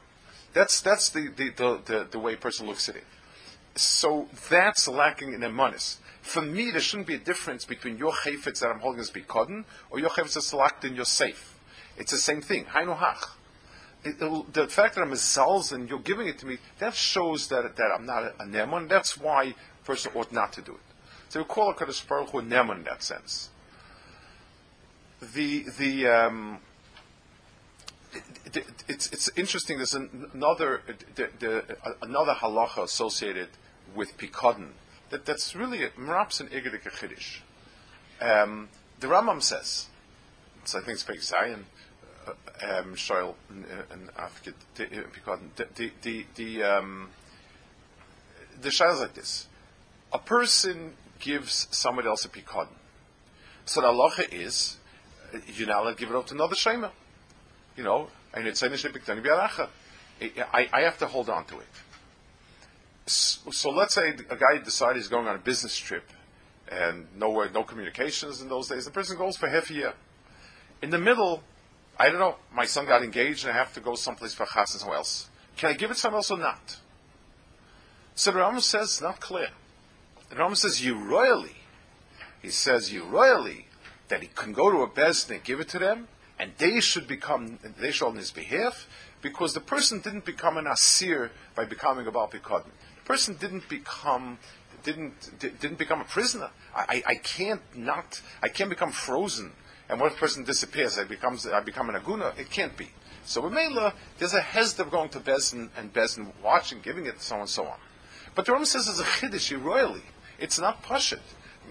[0.53, 3.05] That's that's the, the, the, the, the way a person looks at it.
[3.77, 5.99] So that's lacking in manis.
[6.23, 9.65] For me, there shouldn't be a difference between your chayfetz that I'm holding as bikodin
[9.91, 11.57] or your chayfetz that's locked in your safe.
[11.97, 12.65] It's the same thing.
[12.67, 13.31] Hainu hach.
[14.53, 17.77] the fact that I'm a zalz and you're giving it to me, that shows that,
[17.77, 18.89] that I'm not a, a neman.
[18.89, 20.81] That's why a person ought not to do it.
[21.29, 23.51] So we call a Kaddish Baruch Hu neman in that sense.
[25.21, 26.59] The, the, um,
[28.13, 29.77] it, it, it's, it's interesting.
[29.77, 30.81] There's another
[31.15, 33.49] the, the, another halacha associated
[33.95, 34.71] with pikadon
[35.11, 37.41] that, that's really meraps and igedik chiddush.
[38.21, 38.69] Um,
[39.01, 39.87] the Rambam says,
[40.65, 41.67] so I think it's Peg Zion,
[42.27, 47.09] uh, um, Shoil and Africa, the, the, the, the, um,
[48.61, 49.47] the is like this.
[50.13, 52.69] A person gives somebody else a pikadon.
[53.65, 54.77] So the halacha is,
[55.55, 56.91] you're not allowed to give it up to another shema.
[57.77, 61.67] You know, and it's I, I have to hold on to it
[63.11, 66.05] so let's say a guy decided he's going on a business trip
[66.71, 68.85] and nowhere, no communications in those days.
[68.85, 69.95] The person goes for half a year.
[70.83, 71.43] In the middle,
[71.99, 74.71] I don't know, my son got engaged and I have to go someplace for chas
[74.71, 75.29] somewhere else.
[75.57, 76.79] Can I give it someone else or not?
[78.15, 79.49] So the Rambam says, not clear.
[80.29, 81.57] The Rambam says, you royally.
[82.41, 83.67] He says, you royally,
[84.11, 87.59] that he can go to a and give it to them, and they should become,
[87.79, 88.87] they should on his behalf,
[89.23, 92.31] because the person didn't become an asir by becoming a Baal
[93.05, 94.39] person didn't become
[94.85, 96.51] didn't didn't become a prisoner.
[96.75, 99.53] I, I can't not I can't become frozen
[99.89, 102.39] and when a person disappears I becomes I become an aguna.
[102.39, 102.91] It can't be.
[103.25, 107.19] So with Mela, there's a hesed of going to Bezin and Bezin watching, giving it
[107.19, 107.79] to someone, so on.
[108.35, 110.03] But the Rambam says it's a chiddush royally.
[110.39, 111.21] It's not pashit.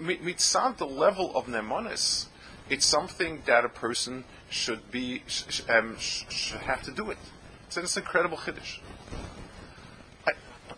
[0.00, 2.26] Mitzad the level of nemonis.
[2.70, 5.22] It's something that a person should be
[5.68, 7.18] um, should have to do it.
[7.68, 8.78] So it's an incredible chiddush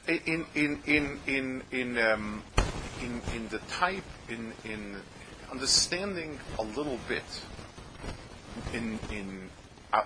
[0.09, 2.43] in in in in in um,
[3.01, 4.97] in, in the type in in
[5.51, 7.23] understanding a little bit
[8.73, 9.49] in in
[9.93, 10.03] uh,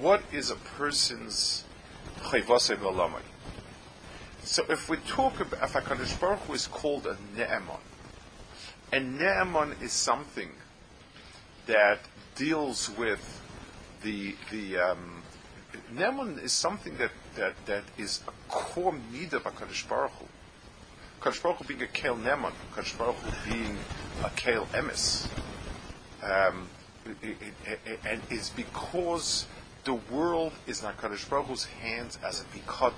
[0.00, 1.64] what is a person's
[2.22, 3.22] chayvase v'alamai?
[4.42, 7.80] So if we talk about if Hakadosh Baruch Hu is called a ne'eman,
[8.92, 10.50] and ne'eman is something
[11.66, 12.00] that
[12.34, 13.42] deals with
[14.02, 15.22] the the um,
[15.92, 20.26] ne'eman is something that, that, that is a core need of Hakadosh Baruch Hu.
[21.20, 23.76] Hakadosh Baruch Hu being a kel ne'eman, Hakadosh Baruch Hu being
[24.24, 25.26] a kel emes.
[26.22, 26.68] Um,
[28.04, 29.46] and is because
[29.84, 32.92] the world is in HaKadosh Baruch Hu's hands as a pikadon.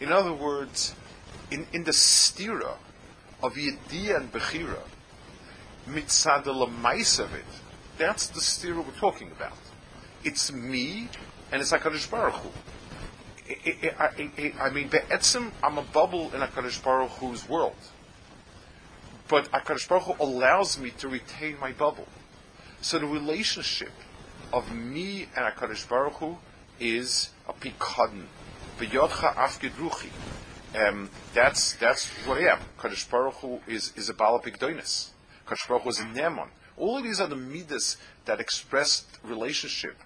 [0.00, 0.94] In other words,
[1.50, 2.76] in, in the stira
[3.42, 4.82] of Yediyah and Bechira,
[5.88, 7.44] mitzad of it,
[7.96, 9.56] that's the stira we're talking about.
[10.24, 11.08] It's me,
[11.52, 12.50] and it's HaKadosh Baruch Hu.
[13.98, 17.76] I, mean, be'etzim, I'm a bubble in HaKadosh Baruch Hu's world.
[19.26, 22.06] But HaKadosh Baruch Hu allows me to retain my bubble.
[22.80, 23.92] So the relationship
[24.52, 26.38] of me and HaKadosh Baruch Hu
[26.78, 28.24] is a pikadon.
[28.78, 29.72] V'yodcha afgid
[30.76, 32.60] Um, that's that's what I am.
[32.78, 35.10] Kadosh Baruch Hu is is a bala pikdonis.
[35.48, 36.48] Kadosh Baruch Hu is neman.
[36.76, 37.96] All of these are the midas
[38.26, 39.96] that express relationship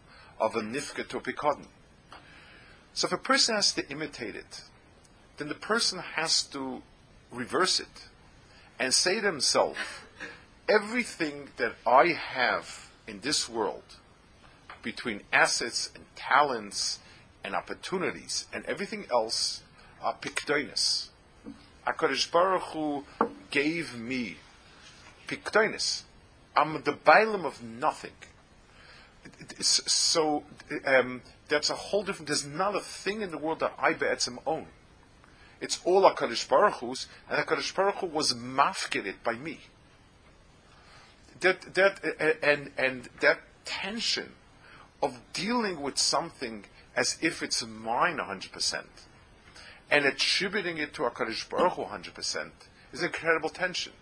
[0.40, 1.66] of a nifka to a pikadon.
[2.94, 4.62] So if a person has to imitate it,
[5.38, 6.82] then the person has to
[7.32, 8.08] reverse it
[8.78, 10.06] and say to himself,
[10.68, 13.82] everything that I have in this world,
[14.82, 17.00] between assets and talents
[17.42, 19.62] and opportunities and everything else,
[20.00, 21.08] are pikdonis.
[21.86, 23.04] HaKadosh Baruch Hu
[23.50, 24.36] gave me
[25.36, 26.02] pikdonis.
[26.56, 28.12] I'm the bailam of nothing.
[29.60, 30.44] So
[30.84, 32.26] um, that's a whole different.
[32.26, 34.66] There's not a thing in the world that I be'etzim own.
[35.60, 39.60] It's all Hakadosh Baruch Hu's, and Hakadosh Baruch Hu was mafked by me
[41.42, 42.00] that that
[42.42, 44.32] and and that tension
[45.02, 46.64] of dealing with something
[46.96, 48.84] as if it's mine 100%
[49.90, 52.50] and attributing it to HaKadosh Baruch Hu 100%
[52.92, 53.92] is incredible tension.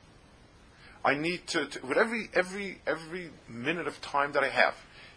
[1.05, 4.75] I need to, to, with every, every, every minute of time that I have,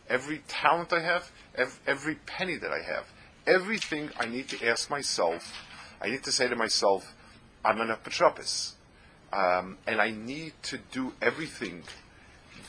[0.10, 3.12] every talent I have, every, every penny that I have,
[3.46, 5.54] everything I need to ask myself,
[6.02, 7.14] I need to say to myself,
[7.66, 8.74] I'm an apotropis.
[9.34, 11.84] Um, and I need to do everything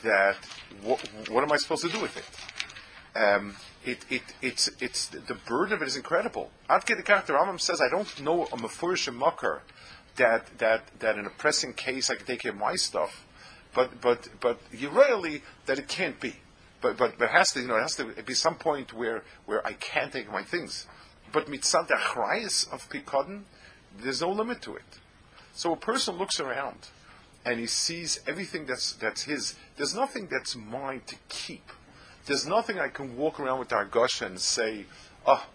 [0.02, 0.36] that
[0.82, 2.24] what, what am I supposed to do with it?
[3.16, 3.54] Um,
[3.84, 6.50] it, it, it's, it's, the burden of it is incredible.
[6.68, 9.62] Ad the character Rambam says, I don't know a mafurish mucker
[10.16, 13.26] that, that, that in a pressing case I can take care of my stuff,
[13.74, 16.36] but, but, but you rarely that it can't be.
[16.80, 19.22] But, but, but it has to, you know, it has to be some point where,
[19.46, 20.86] where I can't take my things.
[21.32, 23.42] But mitzad achrayis of pikadon,
[23.98, 25.00] there's no limit to it.
[25.54, 26.88] So a person looks around
[27.44, 29.54] and he sees everything that's, that's his.
[29.76, 31.70] There's nothing that's mine to keep.
[32.26, 34.86] There's nothing I can walk around with Argosha and say,
[35.26, 35.46] oh,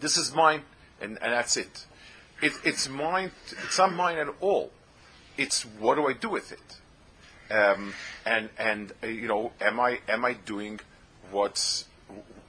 [0.00, 0.62] this is mine,
[1.00, 1.86] and, and that's it.
[2.44, 2.52] It.
[2.64, 3.32] It's mine,
[3.64, 4.70] it's not mine at all.
[5.36, 6.80] It's what do I do with it?
[7.52, 7.92] Um,
[8.24, 10.80] and, and uh, you know, am I, am I doing
[11.30, 11.86] what's,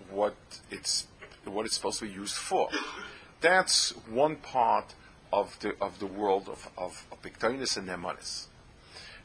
[0.09, 0.35] what
[0.71, 1.07] it's,
[1.45, 2.69] what it's supposed to be used for?
[3.41, 4.95] That's one part
[5.35, 8.45] of the of the world of of, of and Nemanis.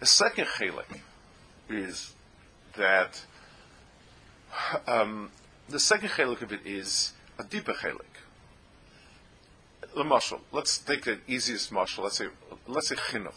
[0.01, 1.01] The second chelik
[1.69, 2.15] is
[2.77, 3.23] that
[4.87, 5.31] um,
[5.69, 8.15] the second chelik of it is a deeper chelik.
[9.81, 10.41] The mashal.
[10.53, 12.05] Let's take the easiest mashal.
[12.05, 12.29] Let's say
[12.67, 13.35] let's say chinuch.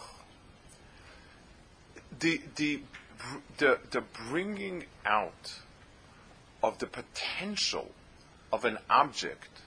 [2.20, 2.82] The the
[3.58, 5.60] the the bringing out
[6.62, 7.92] of the potential
[8.52, 9.62] of an object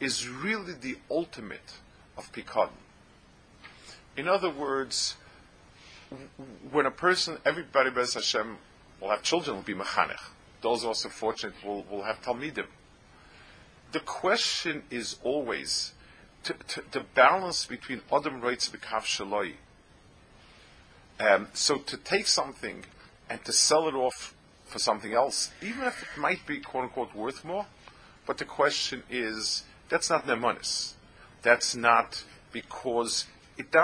[0.00, 1.74] is really the ultimate
[2.16, 2.70] of Pikadon.
[4.16, 5.16] In other words,
[6.70, 8.58] when a person, everybody, Bez Hashem,
[9.00, 10.20] will have children, will be mechanech.
[10.60, 12.66] Those also fortunate will, will have talmidim.
[13.92, 15.92] The question is always
[16.44, 19.52] to, to, the balance between Adam Reitz B'kav Shaloi.
[21.20, 22.84] Um, so to take something
[23.28, 24.34] and to sell it off
[24.64, 27.66] for something else, even if it might be quote unquote worth more,
[28.26, 30.94] but the question is that's not nemanis.
[31.42, 33.26] That's not because
[33.58, 33.74] it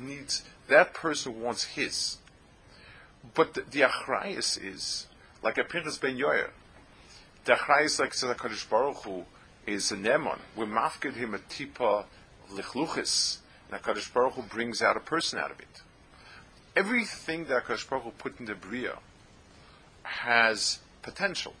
[0.00, 2.16] needs that person wants his.
[3.34, 5.06] But the, the achrayas is
[5.42, 6.50] like a Pinchas ben Yoyer.
[7.44, 9.24] The achrayas like says Hakadosh Baruch Hu
[9.68, 10.38] is a nemon.
[10.56, 12.04] We mafked him a tipa
[12.50, 13.38] lichluchis,
[13.70, 15.82] and Hakadosh Baruch Hu brings out a person out of it.
[16.74, 18.98] Everything that Hakadosh Baruch Hu put in the bria
[20.02, 21.54] has potential,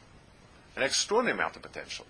[0.74, 2.06] an extraordinary amount of potential.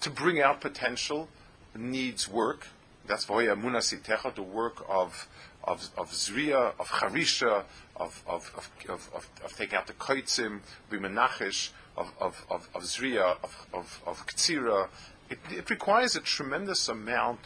[0.00, 1.28] To bring out potential
[1.76, 2.66] needs work,
[3.06, 5.28] That's Voya Munasitecha, the work of
[5.64, 7.64] of, of Zriya, of Charisha,
[7.96, 8.50] of, of,
[8.88, 10.60] of, of, taking out the Kaitzim,
[10.90, 14.88] Bimenachish, of, of, of, Zriya, of, of, of Ktsira.
[15.30, 17.40] It, it requires a tremendous amount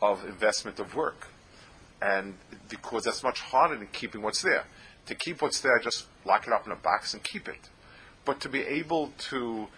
[0.00, 1.28] of investment of work.
[2.00, 2.34] And
[2.68, 4.64] because that's much harder than keeping what's there.
[5.06, 7.68] To keep what's there, just lock it up in a box and keep it.
[8.24, 9.68] But to be able to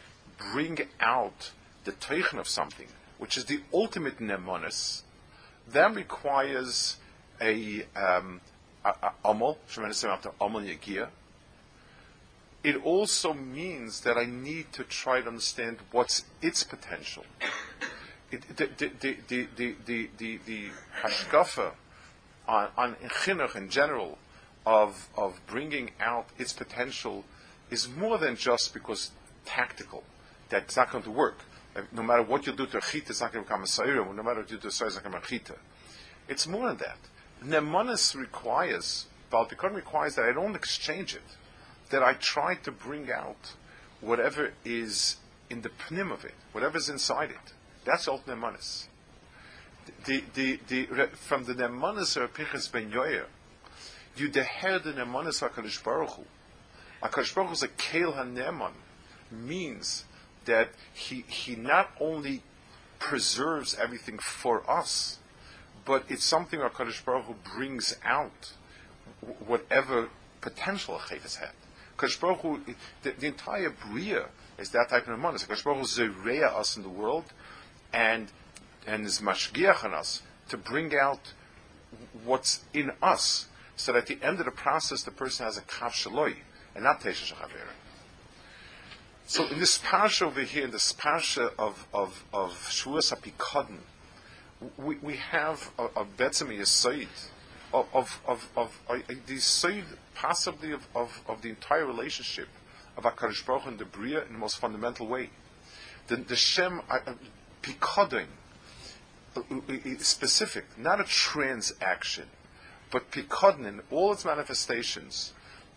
[0.53, 1.53] bring out
[1.85, 5.03] the teichen of something, which is the ultimate nemonis,
[5.69, 6.97] that requires
[7.41, 8.41] a um,
[9.69, 11.09] tremendous amount of amal yagia
[12.63, 17.25] it also means that I need to try to understand what's its potential.
[18.33, 20.69] It, the, the, the, the, the, the, the
[21.03, 21.73] hashkafa
[22.47, 24.19] on, on chinuch in general
[24.65, 27.25] of, of bringing out its potential
[27.71, 29.11] is more than just because
[29.45, 30.05] tactical.
[30.49, 31.41] That's not going to work.
[31.91, 34.15] No matter what you do to a chita, it's not going to become a sa'irim.
[34.15, 35.55] No matter what you do to a it's not going to become a chita.
[36.29, 36.99] It's more than that.
[37.45, 41.23] Nemanis requires, Balbikon requires that I don't exchange it
[41.91, 43.53] that I try to bring out
[44.01, 45.17] whatever is
[45.49, 47.53] in the pnim of it, whatever's inside it.
[47.85, 48.87] That's all Nemanis.
[50.05, 53.27] The, the, the, from the Nemanis of Pinchas ben Yoyer,
[54.17, 56.25] you deher the Nemanis HaKadosh Baruch Hu.
[57.03, 58.73] HaKadosh Baruch Hu is a Keil HaNeman,
[59.31, 60.05] means
[60.45, 62.43] that he, he not only
[62.99, 65.19] preserves everything for us,
[65.85, 68.53] but it's something our Baruch Hu brings out
[69.47, 70.11] whatever
[70.41, 71.51] potential a chayv had.
[72.01, 72.61] Kaddish Baruch Hu,
[73.03, 74.27] the, the, entire bria
[74.59, 75.45] is that type of manas.
[75.45, 77.25] Kaddish Baruch Hu us in the world,
[77.93, 78.29] and
[78.87, 81.35] and is mashgiach on us to bring out
[82.25, 85.63] what's in us, so that at the end of the process, the person has a
[85.63, 86.37] kav shaloi
[86.75, 87.75] and not teisha shachavera.
[89.27, 93.79] So in this parsha over here, in this parsha of of of Apikadon,
[94.79, 97.09] we, we have a, a Betzemi, a Said,
[97.73, 99.39] of, of, of, of uh, the
[100.21, 102.49] possibly of, of, of the entire relationship
[102.97, 105.31] of HaKadosh Baruch and the Bria in the most fundamental way.
[106.09, 107.15] The, the Shem, uh, uh,
[109.99, 112.27] specific, not a transaction,
[112.91, 115.33] but Pikodin in all its manifestations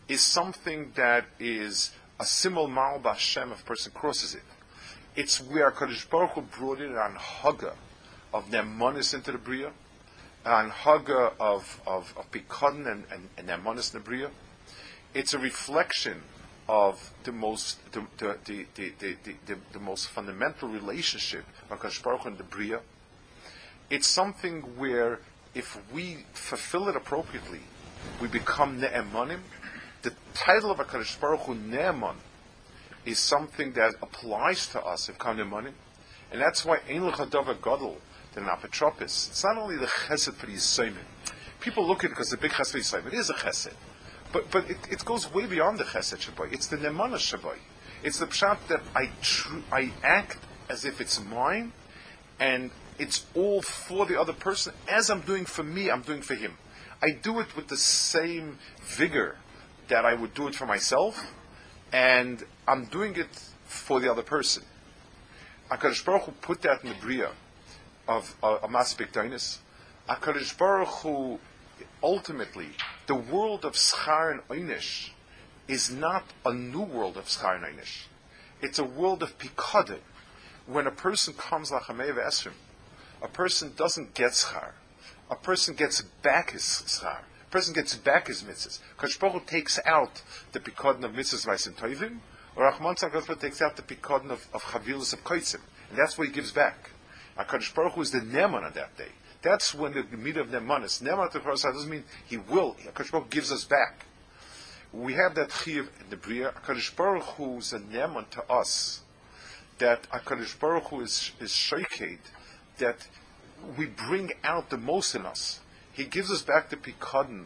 [0.10, 4.44] is something that is a simul mal Hashem if a person crosses it.
[5.16, 7.76] It's where Kadosh Baruch Hu brought it on Haga,
[8.34, 9.72] of Nemonis into the Bria,
[10.46, 14.30] and Haga of, of, of Pikadon and, and, and the Bria.
[15.14, 16.22] It's a reflection
[16.68, 19.16] of the most the, the, the, the,
[19.46, 22.80] the, the, most fundamental relationship of Baruch and the Bria.
[23.90, 25.20] It's something where
[25.54, 27.62] if we fulfill it appropriately,
[28.22, 29.40] we become Ne'emanim.
[30.02, 32.16] The title of HaKadosh Baruch Hu, Ne'eman,
[33.06, 35.74] is something that applies to us if Ne'emanim.
[36.32, 37.98] And that's why Ein L'chadavar Gadol,
[38.34, 39.30] than an apotropis.
[39.30, 40.96] It's not only the chesed for the Yisayim.
[41.60, 43.08] People look at it because the big chesed for Yisayim.
[43.08, 43.74] It is a chesed.
[44.32, 46.52] But, but it, it goes way beyond the chesed shaboy.
[46.52, 47.58] It's the nemana shaboy.
[48.04, 50.38] It's the pshat that I, tr- I act
[50.70, 51.72] as if it's mine,
[52.40, 54.74] and it's all for the other person.
[54.90, 56.58] As I'm doing for me, I'm doing for him.
[57.02, 59.38] I do it with the same vigor
[59.88, 61.32] that I would do it for myself,
[61.94, 64.64] and I'm doing it for the other person.
[65.72, 67.32] HaKadosh Baruch Hu put that in the Bria
[68.08, 69.58] of a Masbik Dainis.
[70.10, 71.40] HaKadosh Baruch Hu,
[72.02, 72.70] ultimately,
[73.08, 75.10] the world of Schar and Einish
[75.68, 78.04] is not a new world of Schar and Einish.
[78.62, 80.00] It's a world of Pikade.
[80.66, 82.54] When a person comes Lachamei Esrim,
[83.22, 84.72] a person doesn't get Schar.
[85.30, 87.20] A person gets back his Schar.
[87.48, 88.80] A person gets back his mitzvahs.
[88.98, 92.20] Kadosh takes out the Pikadon of mitzvahs Vaisim Toivim,
[92.56, 95.60] or Rahman Tzakadosh takes out the Pikadon of, of of Koitzim.
[95.90, 96.90] And that's what he gives back.
[97.38, 99.12] HaKadosh Baruch Hu is the Neman on that day.
[99.42, 101.02] That's when the meat of Neman is.
[101.04, 102.76] Neman to Chorasai doesn't mean he will.
[102.86, 104.06] HaKadosh Baruch Hu gives us back.
[104.92, 106.52] We have that chiv in the Bria.
[106.52, 109.02] HaKadosh Baruch Hu is a Neman to us.
[109.80, 112.32] That HaKadosh Baruch Hu is, is shoked,
[112.78, 113.08] that
[113.78, 115.60] we bring out the most in us.
[115.94, 117.46] He gives us back the Pikadon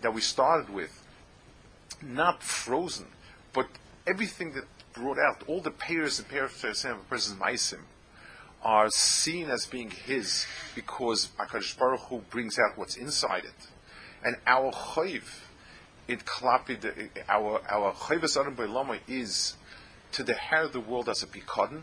[0.00, 1.04] that we started with,
[2.02, 3.06] not frozen,
[3.52, 3.66] but
[4.06, 7.80] everything that brought out, all the payers and payers of a person's maisim,
[8.62, 13.68] are seen as being his because Akash Baruch Hu brings out what's inside it.
[14.24, 15.22] And our chayv,
[16.08, 19.56] it klapid, our our chayvus adam is
[20.12, 21.82] to the hair of the world as a pikadon,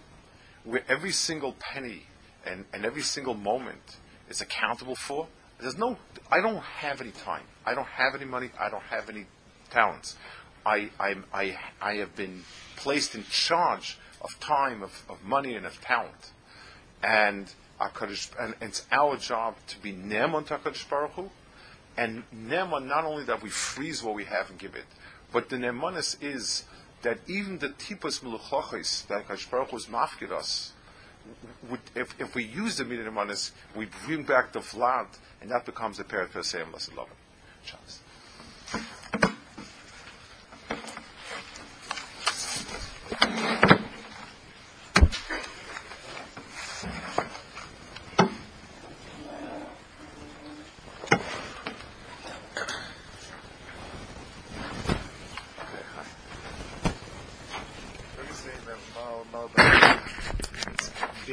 [0.64, 2.04] where every single penny
[2.46, 3.98] and, and every single moment
[4.30, 5.28] is accountable for.
[5.60, 5.98] There's no,
[6.30, 7.44] I don't have any time.
[7.66, 8.50] I don't have any money.
[8.60, 9.26] I don't have any
[9.70, 10.18] talents.
[10.66, 12.44] I, I, I, I have been
[12.76, 16.32] placed in charge of time, of, of money, and of talent.
[17.06, 17.48] And
[17.80, 21.30] Akadosh, and, it's our job to be Neman to Akadosh Baruch Hu,
[21.96, 24.86] and Neman not only that we freeze what we have and give it,
[25.32, 26.64] but the Nemanis is
[27.04, 30.72] that even the Tipus Meluchachis that Akadosh Baruch Hu has mafkid us,
[31.70, 35.08] would, if, if we use the Midah Nemanis, we bring back the Vlad,
[35.42, 37.08] and that becomes the Peret Pesayim Lasalov.
[37.64, 38.00] Shabbos.